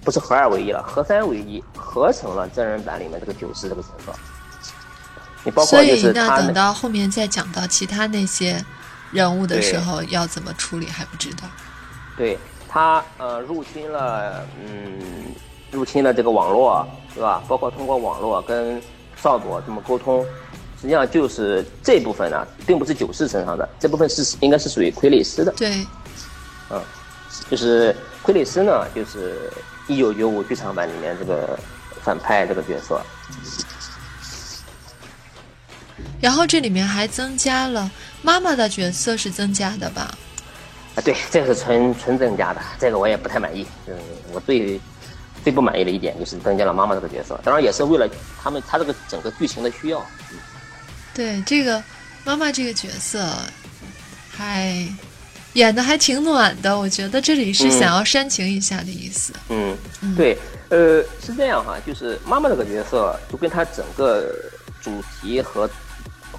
[0.04, 4.12] 不是合二为一了，合三为一，合成了真人版里面这个九世这个角色。
[5.42, 8.64] 你包括就是他等到后面再讲到其他那些。
[9.12, 11.44] 人物的时候要怎么处理还不知道。
[12.16, 12.36] 对
[12.76, 15.00] 他呃入侵了嗯
[15.70, 17.42] 入侵了这个网络对吧？
[17.48, 18.78] 包括通过网络跟
[19.16, 20.22] 少佐这么沟通，
[20.78, 25.50] 实际上就是这部分呢，并不是九世身上的这部分是应该是属于傀儡师的。
[25.52, 25.86] 对，
[26.68, 26.78] 嗯，
[27.50, 29.50] 就是傀儡师呢，就是
[29.88, 31.58] 一九九五剧场版里面这个
[32.02, 33.00] 反派这个角色。
[36.20, 40.14] 然后这里面还增加了妈妈的角色，是增加的吧？
[40.96, 43.64] 啊，对，这个是纯纯增加的，这个我也不太满意。
[43.86, 43.94] 嗯，
[44.32, 44.80] 我最
[45.44, 48.08] 最不满意的一点就是增加了妈妈这个角色，当然也是为了
[48.42, 50.00] 他们他这个整个剧情的需要。
[50.32, 50.38] 嗯
[51.14, 51.82] 对，这个
[52.24, 53.26] 妈妈这个角色
[54.30, 54.86] 还
[55.52, 59.32] 演的还挺暖的，我觉得这里是想要煽情一下的意思。
[59.48, 59.76] 嗯，
[60.16, 60.36] 对，
[60.68, 64.34] 呃，是这样哈，就是妈妈这个角色就跟他整个
[64.82, 65.68] 主题和。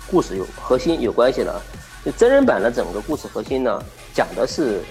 [0.10, 1.62] 故事有核心有关系的，
[2.06, 3.84] 就真人版的整个故事核心呢，
[4.18, 4.82] 讲的是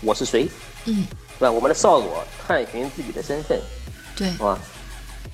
[0.00, 0.48] 我是谁，
[0.86, 1.04] 嗯，
[1.38, 1.52] 对吧？
[1.52, 3.60] 我们的少佐探寻自己的身份，
[4.16, 4.58] 对，是吧？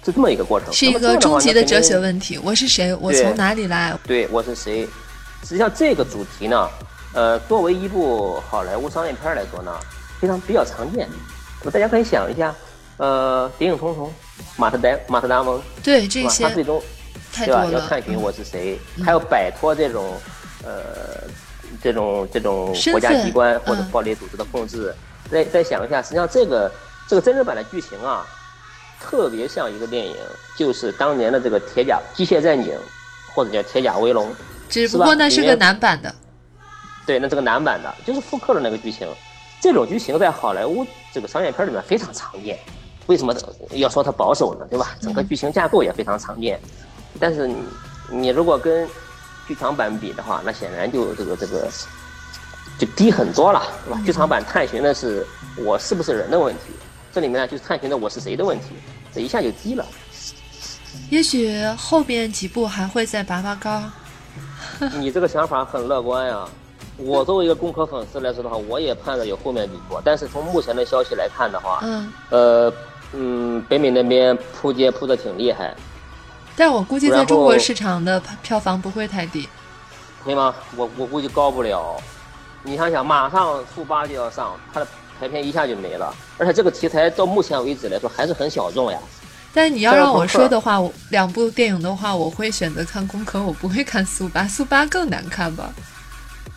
[0.05, 2.37] 是这么一个过程，是一个终极的哲学问题。
[2.43, 2.93] 我是谁？
[2.97, 3.97] 我从哪里来？
[4.05, 4.85] 对，我是谁？
[5.45, 6.69] 实际上这个主题呢，
[7.15, 9.73] 呃，作为一部好莱坞商业片来说呢，
[10.21, 11.09] 非常比较常见。
[11.61, 12.53] 那么大家可以想一下，
[12.97, 14.13] 呃，谍影重重，
[14.57, 16.83] 马特达马特达蒙，对这些，他最终。
[17.37, 17.65] 对吧？
[17.67, 20.17] 要探寻我是谁，还要摆脱这种，
[20.65, 21.23] 呃，
[21.83, 24.95] 这种这种国家机关或者暴力组织的控制。
[25.31, 26.73] 再再想一下，实际上这个
[27.07, 28.27] 这个真人版的剧情啊，
[29.01, 30.15] 特别像一个电影，
[30.57, 32.73] 就是当年的这个《铁甲机械战警》
[33.35, 34.31] 或者叫《铁甲威龙》，
[34.69, 36.15] 只不过那是个男版的。
[37.07, 39.09] 对，那这个男版的，就是复刻了那个剧情。
[39.61, 42.59] 这种剧情在好莱坞这个商业片里面非常常见。
[43.07, 43.35] 为什么
[43.71, 44.67] 要说它保守呢？
[44.71, 44.95] 对吧？
[45.01, 46.61] 整个剧情架构也非常常见。
[47.19, 47.57] 但是你，
[48.11, 48.87] 你如果跟
[49.49, 51.67] 剧场版比的话，那显然就这个这个
[52.79, 54.01] 就低很多了，是吧？
[54.05, 56.61] 剧场版探寻的是我是不是人的问题，
[57.13, 58.67] 这里面呢就是探寻的我是谁的问题，
[59.13, 59.85] 这一下就低了。
[61.11, 63.83] 也许后边几部还会再拔拔高。
[65.01, 66.47] 你这个想法很乐观呀。
[67.01, 72.73] 我作为一个工科粉丝来说的话，我也盼着有后面几部，但是从目前的消息来看的话，嗯，呃，
[73.13, 75.77] 嗯，北美那边扑街扑的挺厉害，
[76.59, 79.49] 但我估计在中国市场的票房不会太低。
[80.25, 80.55] 对吗？
[80.77, 81.97] 我我估计高不了。
[82.65, 84.87] 你想想，马上速八就要上，它的
[85.19, 88.99] 排片一下就没了，而且这个题材到目前为止来说还是很小众呀。
[89.55, 95.73] 但你要让我说的话，我两部电影的话，我会选择看《攻壳》，我不会看《速八》，《速八》更难看吧？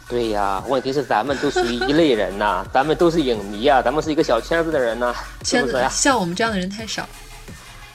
[0.09, 5.87] 对呀，问题是咱们都属于一类人呐， 咱们都是影迷啊，咱们是一个小圈子的人呐，是圈子？
[5.89, 7.07] 像我们这样的人太少。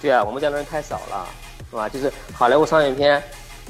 [0.01, 1.29] 对啊，我们这样的人太少了，
[1.71, 1.89] 是吧？
[1.89, 3.23] 就是好莱坞商业片，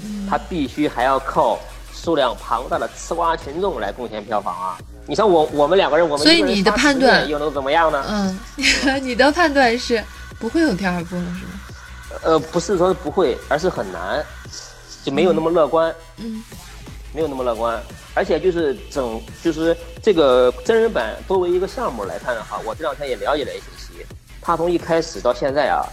[0.05, 1.59] 嗯它必须还要靠
[1.95, 4.79] 数量庞大的吃瓜群众来贡献票房啊。
[5.07, 8.05] 你像我我们两个人，我们所以你的判断又能怎么样呢？
[8.09, 8.39] 嗯，
[9.03, 10.03] 你的判断是
[10.39, 11.61] 不会有第二部了，是吗？
[12.23, 14.25] 呃，不是说不会，而是很难，
[15.05, 16.43] 就没有那么乐观，嗯
[17.13, 17.81] 没有那么乐观。
[18.15, 24.07] 而且就是整，就是这个真人版作为一个项目来看的话，我这两天也了解了一些些，
[24.41, 25.85] 它从一开始到现在啊，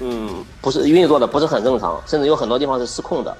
[0.00, 3.36] 嗯，不是运作的不是很正常，甚至有很多地方是失控的，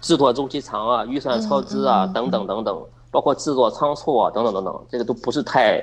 [0.00, 5.82] 制作周期长啊，预算超支啊，等等等等，包括制作仓促啊，等等等等，这个都不是太，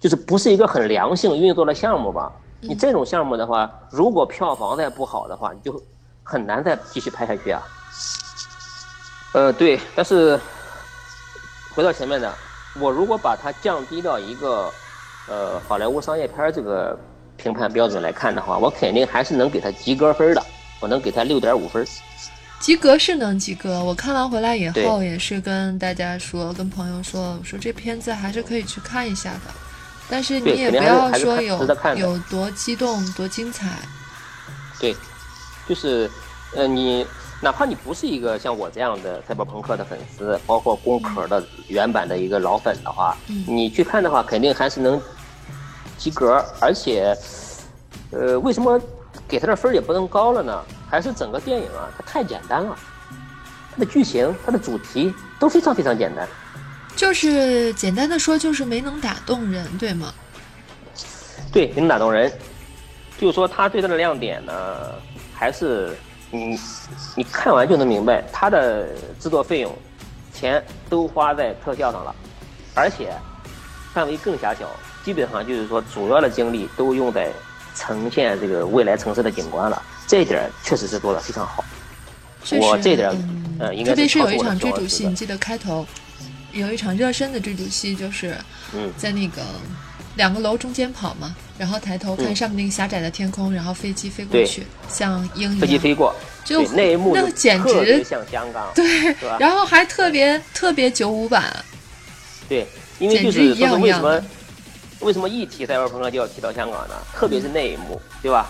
[0.00, 2.32] 就是不是一个很良性运作的项目吧。
[2.62, 5.82] 你这种项目的话，如果票房再不好的话，你就
[6.22, 7.62] 很难再继续拍下去啊。
[9.32, 10.38] 呃，对，但是
[11.74, 12.32] 回到前面的，
[12.80, 14.70] 我如果把它降低到一个
[15.28, 16.98] 呃好莱坞商业片这个
[17.40, 20.44] 评判标准来看的话，我肯定还是能给他及格分的，
[20.80, 21.86] 我能给他六点五分。
[22.60, 23.82] 及格是能及格。
[23.82, 29.40] 我看完回来以后，也是跟大家说，跟朋友说，我说这片子还是可以去看一下的。
[30.10, 31.58] 但是你也不要说有
[31.96, 33.70] 有多激动、多精彩。
[34.78, 34.94] 对，
[35.66, 36.10] 就是
[36.54, 37.06] 呃，你
[37.40, 45.00] 哪怕你不是一个像我这样的赛博朋克的粉丝，包括工壳的原版的一个老粉的话，嗯你去看的话，肯定还是能
[46.00, 46.44] 及格。
[46.58, 47.14] 而且，
[48.10, 48.80] 呃，为什么
[49.28, 50.64] 给他的分也不能高了呢？
[50.88, 52.76] 还是整个电影啊，它太简单了，
[53.70, 56.26] 它的剧情、它的主题都非常非常简单。
[56.96, 60.12] 就是简单的说，就是没能打动人，对吗？
[61.52, 62.32] 对，能打动人。
[63.18, 64.52] 就是说，他最大的亮点呢，
[65.34, 65.94] 还是
[66.30, 66.58] 你
[67.14, 68.88] 你看完就能明白，他的
[69.20, 69.72] 制作费用
[70.32, 72.14] 钱都花在特效上了，
[72.74, 73.12] 而且
[73.92, 74.68] 范围更狭小，
[75.04, 77.30] 基本上就是说主要的精力都用在
[77.74, 79.82] 呈现这个未来城市的景观了。
[80.06, 81.64] 这一点儿确实是做的非常好。
[82.44, 85.86] 确实，我这点儿嗯，呃应该特别是有一场追逐戏，你记得开头
[86.52, 88.34] 有一场热身的追逐戏，就是
[88.72, 88.90] 嗯。
[88.96, 89.42] 在那个
[90.16, 101.54] 两个楼中间跑嘛，然后抬头看嗯上面那个狭窄的天空，然后飞机飞过去，像鹰一样，飞机飞过，就那一幕那简直像香港，对，然后还特别特别九五版，
[102.48, 102.66] 对，
[102.98, 104.20] 因为就是为什么
[105.00, 106.94] 为什么一提赛博朋克就要提到香港呢？
[107.14, 108.46] 特别是那一幕，对吧？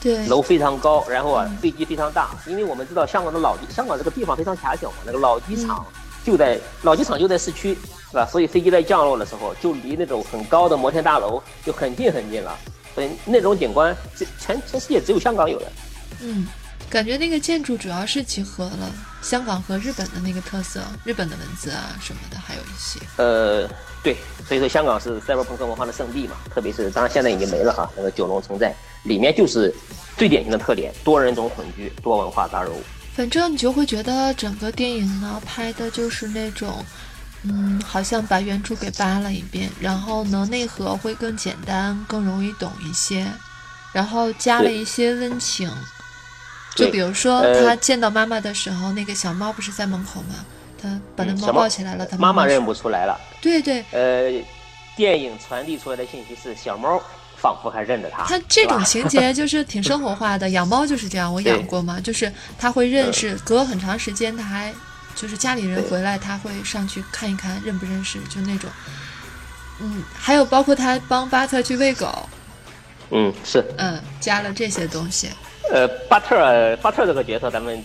[0.00, 7.74] 对，楼非常高，然后啊嗯飞机非常大，因为我们知道香港的老机，香港这个地方非常狭小嘛，那个老机场嗯就在老机场就在市区，
[8.10, 8.26] 是吧？
[8.30, 12.54] 所以飞机在降落的时候，就离那种很高的摩天大楼就很近很近了，
[12.94, 15.72] 所以那种景观，这全全世界只有香港有的。
[16.20, 16.46] 嗯，
[16.90, 23.00] 感觉那个建筑主要是集合了香港和日本的那个特色，日本的文字啊什么的，还有一些。
[23.16, 23.68] 呃，
[24.00, 24.16] 对，
[24.46, 29.74] 所以说香港是赛博朋克文化的圣地嘛，特别是当然现在已经没了哈，那个九龙城寨里面就是
[30.16, 32.70] 最典型的特点，多人种混居，多文化杂糅。
[33.16, 36.84] 反正你就会觉得整个电影呢拍的就是那种，
[37.42, 43.26] 嗯，好像把原著给扒了一遍，然后呢内核会更简单，更容易懂一些，
[43.92, 45.68] 然后加了一些温情。
[46.74, 50.44] 就比如说呃他见到妈妈的时候，那个小猫不是在门口吗？
[50.80, 53.18] 他把那猫抱起来了，他妈妈妈认不出来了。
[53.40, 54.44] 对对，呃，
[54.96, 57.02] 电影传递出来的信息是小猫
[57.36, 64.72] 仿佛还认得他，他这种情节 就是挺生活化的，养猫就是这样，我养过嘛，就是它会认识，隔很长时间，它还
[65.14, 68.68] 就是家里人回来，它会上去看一看，认不认识，就那种。
[69.80, 72.28] 嗯，还有包括他帮巴特去喂狗，
[73.10, 75.30] 嗯，是，嗯，加了这些东西。
[75.72, 77.82] 呃，巴特尔巴特尔这个角色咱们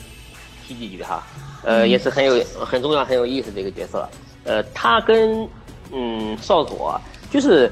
[0.65, 1.23] 提几句哈，
[1.63, 4.07] 呃，嗯也是很有很重要很有意思的一个角色。
[4.43, 5.47] 呃，他跟
[5.91, 6.99] 嗯少佐
[7.31, 7.71] 就是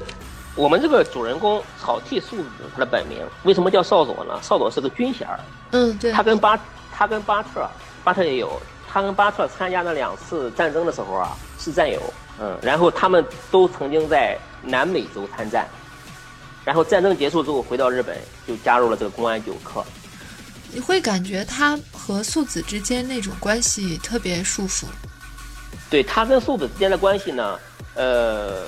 [0.54, 4.38] 我们这个主人公草剃素子他的本名为什么叫少佐呢？
[4.42, 5.38] 少佐是个军衔儿，
[5.72, 6.58] 嗯，对他，跟巴
[6.92, 7.68] 他跟巴特
[8.02, 12.00] 巴特也有，他跟巴特参加那两次战争的时候啊是战友，
[12.40, 15.66] 嗯，然后他们都曾经在南美洲参战，
[16.64, 19.84] 然后战争结束之后回到日本就加入了这个公安九课，
[20.72, 24.84] 你会感觉他和素子之间那种关系特别束缚。
[25.90, 27.58] 对他跟素子之间的关系呢，
[27.94, 28.66] 呃，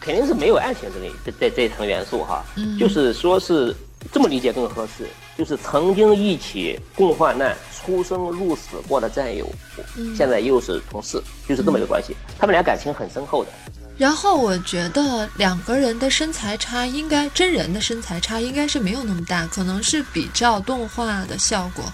[0.00, 3.74] 肯定是没有爱情这个这这这一层元素哈，嗯就是说是
[4.12, 9.48] 这么理解更合适，就是曾经一起共患难、出生入死过的战友，
[9.96, 12.16] 嗯现在又是同事，就是这么一个关系。
[12.38, 13.50] 他们俩感情很深厚的。
[13.98, 21.84] 然后我觉得两个人的身材差应该真人的身材差应该是没有那么大，可能是比较动画的效果，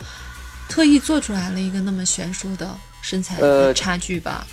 [0.68, 2.68] 特意做出来了一个那么悬殊的
[3.00, 3.40] 身材
[3.72, 4.46] 差距吧。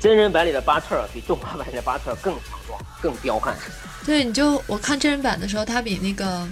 [0.00, 3.54] 真人版里的巴特尔比动画版里的巴特尔更强壮、更彪悍。
[4.06, 6.48] 对，你就我看真人版的时候，他比那个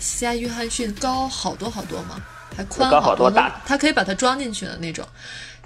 [0.00, 2.20] 西亚约翰逊高好多好多嘛，
[2.56, 5.06] 还宽好多，多大他可以把它装进去的那种。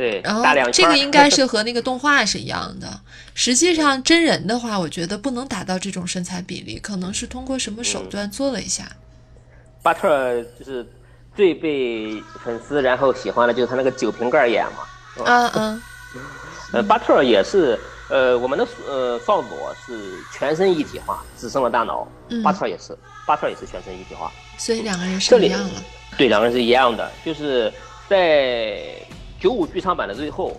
[0.03, 0.43] 对，然后
[0.73, 2.89] 这个应该是和那个动画是一样的。
[3.35, 8.85] 实际上真人的话，我觉得不能达到这种身材比例，可能是通过什么手段做了一下。
[9.81, 10.85] 巴特尔就是
[11.37, 15.25] 最被粉丝然后喜欢的就是他那个酒瓶盖眼嘛。
[15.25, 15.83] 嗯嗯
[16.75, 17.79] 呃，巴特尔也是，
[18.11, 22.09] 呃，我们的呃少佐是全身一体化，只剩了大脑。
[22.29, 24.33] 嗯巴特尔也是，巴特尔也是全身一体化。
[24.59, 25.75] 所以两个人是一样的。
[26.19, 27.73] 对，两个人是一样的，就是
[28.09, 28.81] 在
[29.43, 30.57] 九五剧场版的最后，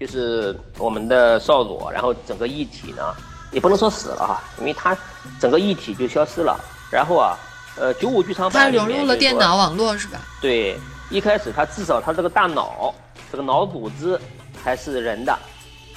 [0.00, 3.14] 就是我们的少佐，然后整个一体呢，
[3.50, 4.96] 也不能说死了哈，因为他
[5.38, 6.58] 整个一体就消失了。
[6.90, 7.36] 然后啊，
[7.76, 10.18] 呃，九五剧场他版里面融入了电脑网络是吧？
[10.40, 10.78] 对，
[11.10, 12.94] 一开始他至少他这个大脑，
[13.30, 14.18] 这个脑组织
[14.64, 15.38] 还是人的，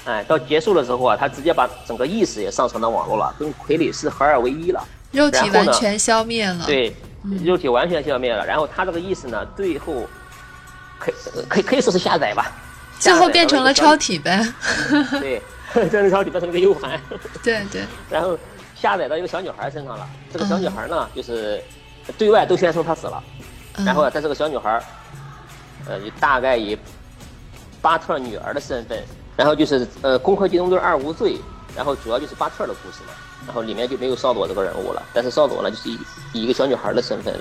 [0.03, 4.86] 哎，到结束的时候啊，他直接把整个意识也上传到网络了，跟傀儡师合二为一了。
[5.13, 6.65] 肉体完全消灭了。
[6.65, 8.45] 对，嗯肉体完全消灭了。
[8.45, 10.03] 然后他这个意识呢，最后
[11.00, 11.16] 可以
[11.48, 12.52] 可以可以说是下载吧，
[13.00, 14.41] 最后变成了超体呗。
[14.89, 15.41] 小， 对，
[15.74, 17.00] 变成超体变成了一个 U 盘，
[17.43, 18.38] 对对， 然后
[18.76, 20.08] 下载到一个小女孩身上了。
[20.32, 21.62] 这个小嗯女孩呢，就是
[22.18, 23.24] 对外都宣称她死了。
[23.78, 24.82] 嗯、然后啊，在这个小女孩，
[25.88, 26.78] 呃，就大概以
[27.82, 29.04] 巴特女儿的身份，
[29.36, 31.34] 然后就是呃，《攻壳机动队二无罪》，
[31.76, 33.14] 然后主要就是巴特的故事嘛，
[33.46, 36.00] 然后里面就没有少佐这个人物了，但是少佐呢，就是以
[36.34, 37.34] 以一个小女孩的身份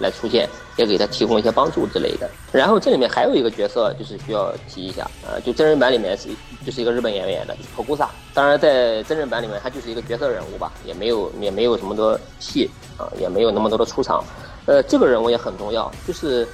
[0.00, 2.28] 来出现，也给她提供一些帮助之类的。
[2.50, 6.28] 然后这里面还有一个角色，就是需要提一下，呃，就真人版里面是
[6.66, 8.10] 就是一个日本演员演的，就是托库萨。
[8.34, 14.24] 当然在真人版里面，他就是一个角色人物吧，也没有也没有什么多戏啊、也没有那么多的出场。
[14.66, 16.46] 呃，这个人物也很重要，就是，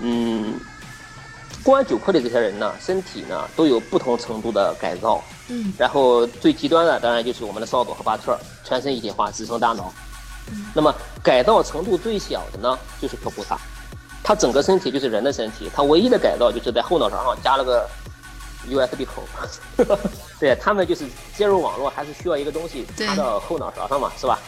[0.00, 0.54] 嗯，
[1.62, 5.22] 公安九科的这些人呢，身体呢都有不同程度的改造。
[5.48, 9.92] 嗯然后最极端的当然就是我们的少佐和巴特，全身一体化，只剩大脑。
[10.74, 13.58] 那么改造程度最小的呢，就是科普萨，
[14.22, 17.88] 他整个身体就是人的身体，他唯一的改造就是在后脑勺上加了个
[18.68, 19.22] USB 口。
[20.38, 24.38] 对他们就是接入网络还是需要一个东西插到后脑勺上嘛，是吧？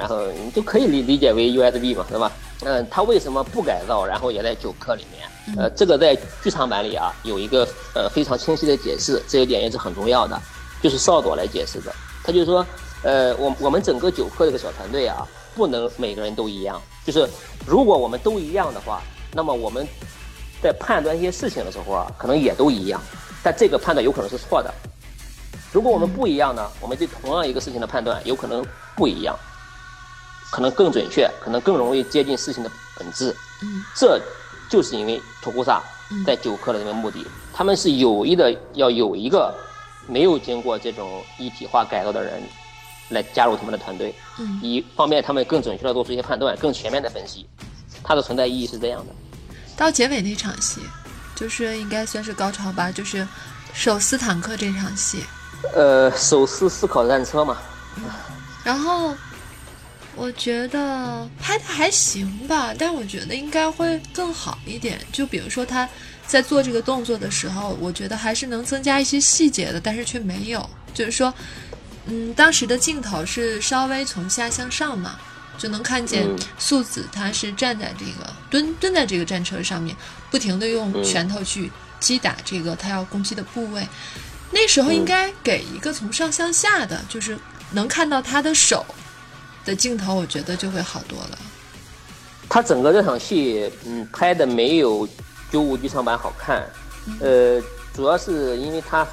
[0.00, 2.32] 然后你就可以理理解为 USB 嘛，是吧？
[2.64, 5.28] 嗯，它为什么不改造，然后也在九课里面？
[5.58, 10.40] 呃，这个在剧场版里啊有一个呃非常清晰的解释，这一点也是很重要的，
[10.82, 11.92] 就是少佐来解释的。
[12.24, 12.64] 他就说，
[13.02, 17.28] 呃，我我们整个九课这个小团队啊，不能每个人都一样，就是
[17.66, 19.02] 如果我们都一样的话，
[19.34, 19.86] 那么我们
[20.62, 23.02] 在判断一些事情的时候啊，可能也都一样，
[23.42, 24.72] 但这个判断有可能是错的。
[25.72, 28.64] 如果我们不一样呢，我们对同样一个事情的判断有可能
[28.96, 29.38] 不一样，
[30.50, 33.34] 可能更准确，可能更容易接近事情的本质。
[33.62, 34.20] 嗯，这
[34.68, 39.54] 就是因为托库萨嗯在九课的这个目的，他们是有意的要有一个
[40.06, 42.42] 没有经过这种一体化改造的人
[43.10, 47.46] 来加入他们的团队，嗯以方便他们更准确的做出一些判断，更全面的分析。
[48.02, 49.12] 它的存在意义是这样的。
[49.76, 50.80] 到结尾那场戏，
[51.36, 53.26] 就是应该算是高潮吧，就是
[53.74, 55.24] 手撕坦克这场戏。
[55.74, 57.58] 呃，手撕思考战车嘛，
[58.64, 59.14] 然后
[60.20, 65.00] 我觉得拍的还行吧，但我觉得应该会更好一点。
[65.10, 65.88] 就比如说他
[66.26, 70.68] 在做这个动作的时候，我觉得还是能增加一些细节的，但是却没有。
[70.92, 71.32] 就是说，
[72.04, 75.18] 嗯，当时的镜头是稍微从下向上嘛，
[75.56, 79.96] 就能看见嗯素子他是站在这个蹲蹲在这个战车上面，
[80.30, 83.88] 不停的用嗯拳头去击打这个他要攻击的部位。
[84.50, 87.38] 那时候应该给一个从上向下的，就是
[87.70, 88.84] 能看到他的手
[89.64, 91.38] 的镜头，我觉得就会好多了。
[92.48, 95.08] 他整个这场戏，嗯，拍的没有
[95.52, 96.68] 九五剧场版好看，
[97.20, 97.62] 呃，
[97.94, 99.06] 主要是因为他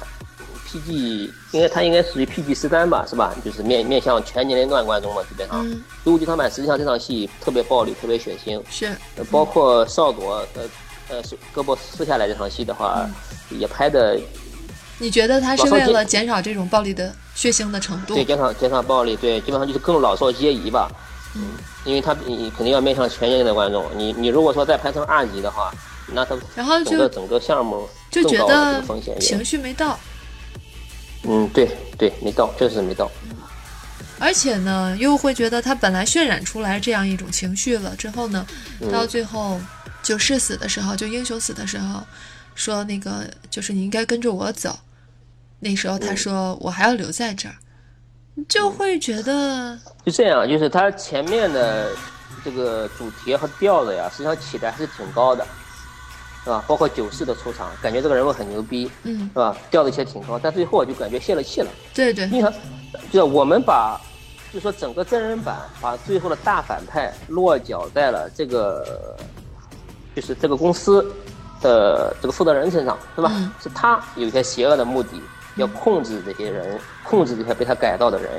[0.66, 3.34] PG，应该他应该属于 PG 十三吧，是吧？
[3.44, 5.64] 就是面面向全年龄段观众嘛，基本上。
[5.64, 8.86] 嗯，九五剧场版实际上这场戏特别暴力，特别血腥，是，
[9.16, 10.62] 呃包括少佐呃
[11.08, 13.08] 呃是胳膊撕下来这场戏的话，
[13.50, 14.20] 嗯也拍的
[14.98, 18.24] 你觉得他是为了减少这种暴力的血腥的程度对？
[18.24, 20.90] 减少减少暴力，对，基本上就是更老少皆宜吧。
[21.36, 21.52] 嗯，
[21.84, 25.72] 因为他你肯定要面向全年龄的观众，你你如果说再拍成二级的话，
[26.08, 29.96] 那他然后就整个项目就觉得风险情绪没到，
[31.22, 33.08] 嗯，对对，没到，确实没到。
[34.18, 38.44] 而且呢，又会觉得他本来渲染出来这样一种情绪了，之后呢，
[38.90, 39.60] 到最后
[40.02, 42.02] 九世死的时候，就英雄死的时候，
[42.56, 44.76] 说那个就是你应该跟着我走。
[45.60, 47.54] 那时候他说我还要留在这儿，
[48.48, 51.90] 就会觉得就这样，就是他前面的
[52.44, 55.46] 这个主题和调子呀，实际上起的还是挺高的，
[56.44, 56.64] 是吧？
[56.66, 59.56] 包括九世的出场，感觉这个人物很牛逼，嗯，是吧？
[59.70, 61.70] 调子起挺高，但最后就感觉泄了气了。
[61.94, 62.52] 对对，你看，
[63.10, 64.00] 就是我们把。
[64.50, 69.14] 就说整个真人版把最后的大反派落脚在了这个，
[70.16, 71.04] 就是这个公司
[71.60, 73.30] 的这个负责人身上，是吧？
[73.62, 75.20] 是他有一些邪恶的目的，
[75.58, 78.30] 要控制这些人，控制这些被他改造的人。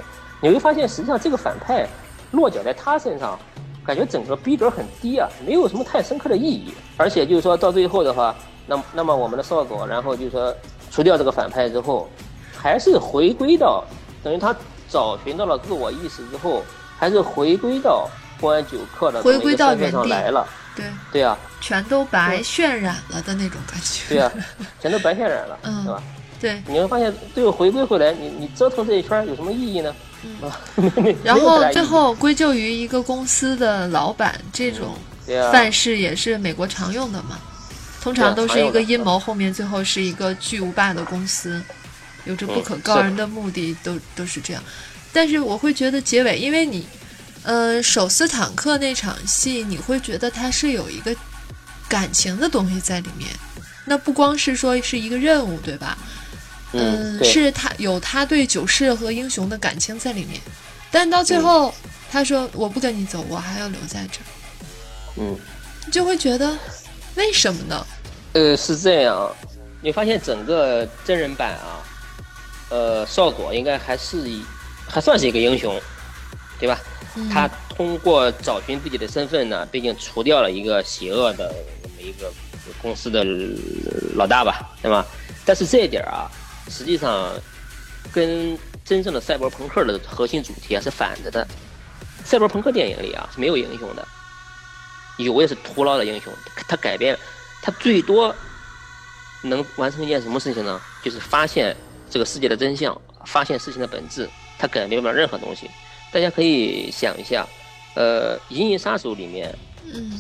[0.42, 1.88] 你会发现，实际上这个反派
[2.32, 3.38] 落脚在他身上，
[3.86, 6.74] 感觉整个逼格很低啊，没有什么太深刻的意义。
[6.98, 10.56] 而且就是说到最后的话，那那么我们的少佐，然后就是说
[10.90, 12.10] 除掉这个反派之后，
[12.58, 13.84] 还是回归到
[14.24, 14.56] 等于他。
[14.92, 16.64] 找寻到了自我意识之后，
[16.98, 18.10] 还是回归到
[18.42, 20.48] 公安九课的回归到原上来了。
[20.76, 24.16] 对对啊，全都白渲染了的那种感觉。
[24.16, 24.32] 对啊，
[24.82, 26.02] 全都白渲染了，嗯，是吧？
[26.40, 29.96] 对，你会发现最后回归回来，你你折腾这一圈有什么意义呢？
[30.24, 30.52] 嗯，
[31.24, 34.96] 然后最后归咎于一个公司的老板，这种
[35.52, 37.40] 范式也是美国常用的嘛。
[38.02, 41.62] 通常都是一个阴谋，后面最后是一个巨无霸的公司。
[42.26, 44.62] 有着不可告人的目的，都都是这样。
[45.12, 46.86] 但是我会觉得结尾，因为你，
[47.44, 51.16] 呃，手撕坦克那场戏，你会觉得它是有一个
[51.88, 53.30] 感情的东西在里面。
[53.86, 55.98] 那不光是说是一个任务，对吧？
[56.74, 60.40] 嗯，是他有他对九世和英雄的感情在里面。
[60.92, 61.74] 但到最后，
[62.12, 64.26] 他说我不跟你走，我还要留在这儿。
[65.18, 65.38] 嗯，
[65.86, 66.58] 你就会觉得
[67.16, 67.88] 为什么呢？
[68.34, 69.30] 呃，是这样。
[69.82, 71.82] 你发现整个真人版啊？
[72.70, 74.44] 呃，少佐应该还是一，
[74.88, 75.80] 还算是一个英雄，
[76.60, 76.80] 对吧？
[77.32, 82.32] 他通过找寻自己的身份呢，毕竟除掉了一个邪恶的这么一个
[82.82, 83.24] 公司的
[84.16, 85.06] 老大吧，对吧？
[85.44, 86.30] 但是这一点啊，
[86.70, 87.34] 实际上
[88.14, 91.48] 跟真正的赛博朋克的核心主题啊是反着的。
[92.24, 94.08] 赛博朋克电影里啊是没有英雄的，
[95.18, 96.32] 有也是徒劳的英雄。
[96.68, 97.18] 他改变，
[97.62, 98.36] 他最多
[99.42, 100.80] 能完成一件什么事情呢？
[101.04, 101.76] 就是发现。
[102.12, 105.70] 这个世界的真相，发现事情的本质，他改变不了任何东西。
[106.12, 107.48] 大家可以想一下，
[107.94, 109.56] 呃，《银翼杀手》里面，
[109.94, 110.12] 嗯，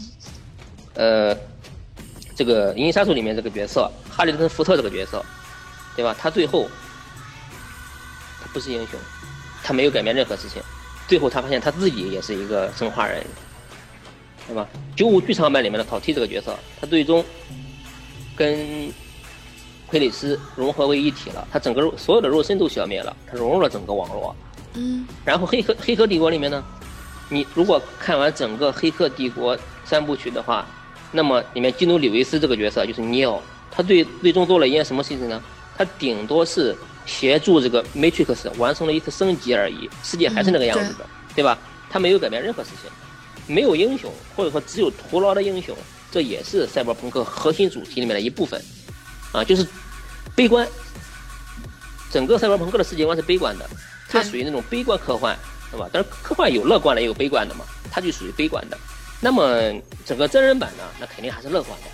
[0.94, 1.36] 呃，
[2.36, 5.26] 这个《银翼杀手》里面这个角色哈里森福特这个角色，
[6.00, 6.16] 对吧？
[6.18, 6.66] 他最后
[8.42, 8.98] 他不是英雄，
[9.62, 10.62] 他没有改变任何事情。
[11.10, 13.22] 最后他发现他自己也是一个生化人，
[14.48, 14.66] 对吧？
[14.96, 17.24] 九五剧场版里面的考蒂这个角色，他最终
[18.36, 18.90] 跟。
[19.92, 24.36] 傀儡师融合为一体了，他整个所有的肉身都消灭了，他融入了整个网络。
[24.76, 25.04] 嗯。
[25.26, 26.64] 然后黑客黑客帝国里面呢，
[27.28, 30.64] 你如果看完整个黑客帝国三部曲的话，
[31.12, 33.42] 那么里面基努里维斯这个角色就是尼奥，
[33.72, 35.42] 他最最终做了一件什么事情呢？
[35.80, 36.76] 他顶多是
[37.06, 41.58] 协助这个 Matrix 完成了一次升级而已，世界还是那个样子的，对吧？
[41.90, 42.92] 他没有改变任何事情，
[43.48, 45.74] 没有英雄，或者说只有徒劳的英雄，
[46.12, 48.62] 这也是赛博朋克核心主题里面的一部分。
[49.32, 49.66] 啊，就是
[50.36, 50.68] 悲观，
[52.12, 53.70] 整个赛博朋克的世界观是悲观的，
[54.10, 55.34] 它属于那种悲观科幻，
[55.72, 55.88] 对吧？
[55.94, 58.78] 但是科幻有乐观的，也有悲观的嘛，它就属于悲观的。
[59.22, 59.74] 那么
[60.06, 61.88] 整个真人版呢，那肯定还是乐观的？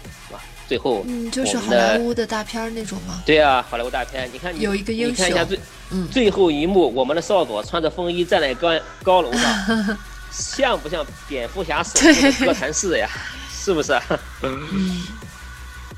[0.68, 3.22] 最后，嗯，就是好莱坞的大片那种吗？
[3.26, 5.60] 对啊，好莱坞大片，你看，有一个英雄，你看一下最，
[5.92, 8.70] 嗯，最后一幕，我们的少佐穿着风衣站在高
[9.04, 9.98] 高楼上，
[10.32, 13.10] 像不像蝙蝠侠守护的哥谭市呀？
[13.52, 14.00] 是不是？
[14.44, 15.04] 嗯。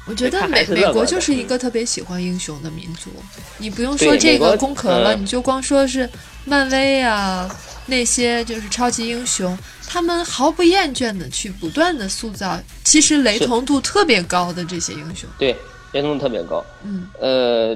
[0.09, 3.09] 我觉得美美国就是一个特别喜欢英雄的民族，
[3.57, 6.09] 你不用说这个攻壳了，你就光说是
[6.45, 7.53] 漫威啊
[7.87, 9.57] 那些就是超级英雄，
[9.87, 15.27] 他们毫不厌倦的去不断的塑造，其实雷同度特别高的这些英雄。
[15.39, 15.55] 对，
[15.93, 16.63] 雷同度特别高。
[16.83, 17.09] 嗯。
[17.19, 17.75] 呃，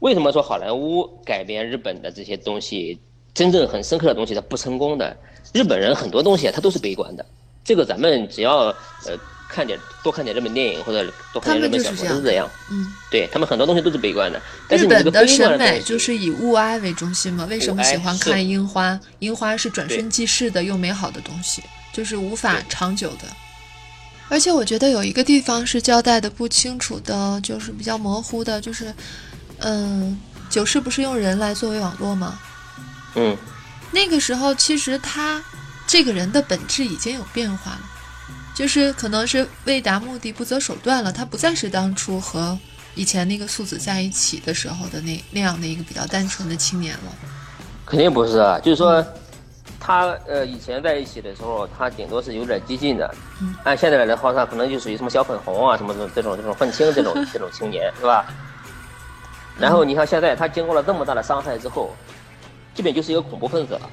[0.00, 2.98] 为什么说好莱坞改编日本的这些东西，
[3.34, 5.16] 真正很深刻的东西它不成功的？
[5.52, 7.24] 日本人很多东西他都是悲观的，
[7.62, 9.16] 这个咱们只要呃。
[9.48, 14.40] 看点多看点日本电影或者多看点日本小说都是这样，嗯，对他们很多东西都是悲观的。
[14.68, 17.44] 日本的审美就是以物哀为中心嘛？
[17.46, 18.98] 为什么喜欢看樱花？
[19.20, 23.28] 樱花是转瞬即逝的又美好的东西，就是无法长久的。
[24.28, 28.92] 而且我觉得有一个地方是交代的不清楚的，就是比较模糊的，就是，
[29.60, 30.20] 嗯，
[30.50, 32.38] 九世不是用人来作为网络吗？
[33.14, 33.36] 嗯，
[33.92, 35.40] 那个时候其实他
[35.86, 37.80] 这个人的本质已经有变化了。
[38.56, 42.58] 就是可能是为达目的不择手段了，他不再是当初和
[42.94, 47.12] 以前那个素子在一起的时候的那那样的一个比较单纯的青年了。
[47.84, 49.04] 肯定不是啊，就是说，
[49.78, 53.14] 他呃以前在一起的时候，他顶多是有点激进的，
[53.62, 58.24] 按现在来的话，他可能就属于什么小粉红啊，什么的这种这种愤青这种 这种青年是吧？
[59.58, 61.94] 然后你看现在他经过了这么大的伤害之后，
[62.74, 63.90] 基本就是一个恐怖分子了。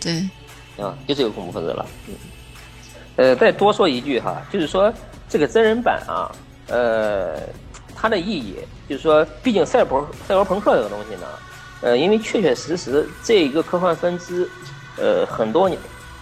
[0.00, 0.30] 对，
[0.78, 1.84] 啊，就是一个恐怖分子了。
[2.06, 2.14] 嗯，
[3.16, 4.92] 呃，再多说一句哈，就是说
[5.28, 6.30] 这个真人版啊，
[6.68, 7.36] 呃，
[7.94, 8.56] 它的意义
[8.88, 11.26] 就是说，毕竟赛博赛博朋克这个东西呢。
[11.82, 14.46] 呃，因为确确实实这一个科幻分支，
[14.98, 15.80] 呃，很多年，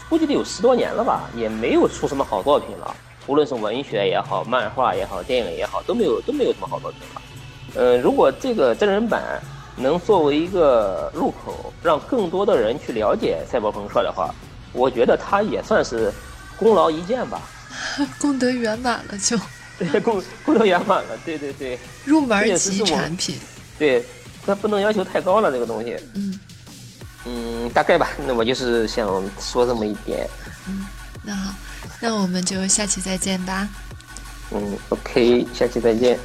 [0.09, 2.95] 估计得有十多年了吧，也没有出什么好作品了。
[3.26, 7.22] 无论是文学也好，漫画也好，电影也好，都没有都没有什么好作品了。
[7.74, 9.43] 呃，如果这个真人版
[9.74, 14.32] 能作为一个入口，让更多的人去了解赛博朋克的话，
[14.72, 16.12] 我觉得它也算是
[16.59, 17.40] 功劳一件吧。
[18.18, 19.38] 功德圆满了就。
[19.78, 21.78] 对，功功德圆满了，对对对。
[22.04, 23.38] 入门级产品。
[23.78, 24.04] 对。
[24.46, 25.94] 那不能要求太高了，这个东西。
[26.14, 26.40] 嗯，
[27.26, 28.09] 嗯，大概吧。
[28.26, 29.06] 那我就是想
[29.38, 30.26] 说这么一点。
[30.66, 30.86] 嗯，
[31.22, 31.54] 那好，
[32.00, 33.68] 那我们就下期再见吧。
[34.50, 36.18] 嗯，OK，下期再见。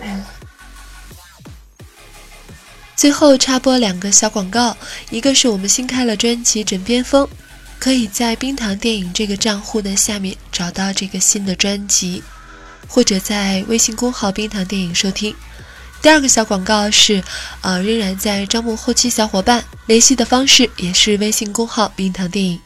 [2.95, 4.77] 最后插播两个小广告，
[5.09, 7.25] 一个是我们新开了专辑《枕边风》，
[7.83, 12.23] 可以在冰糖电影这个账户的下面找到这个新的专辑，
[12.87, 15.35] 或者在微信公号“冰糖电影”收听。
[16.01, 17.21] 第二个小广告是，
[17.59, 22.57] 呃，仍然在招募后期小伙伴，联系的方式也是微信公号“冰糖电影”。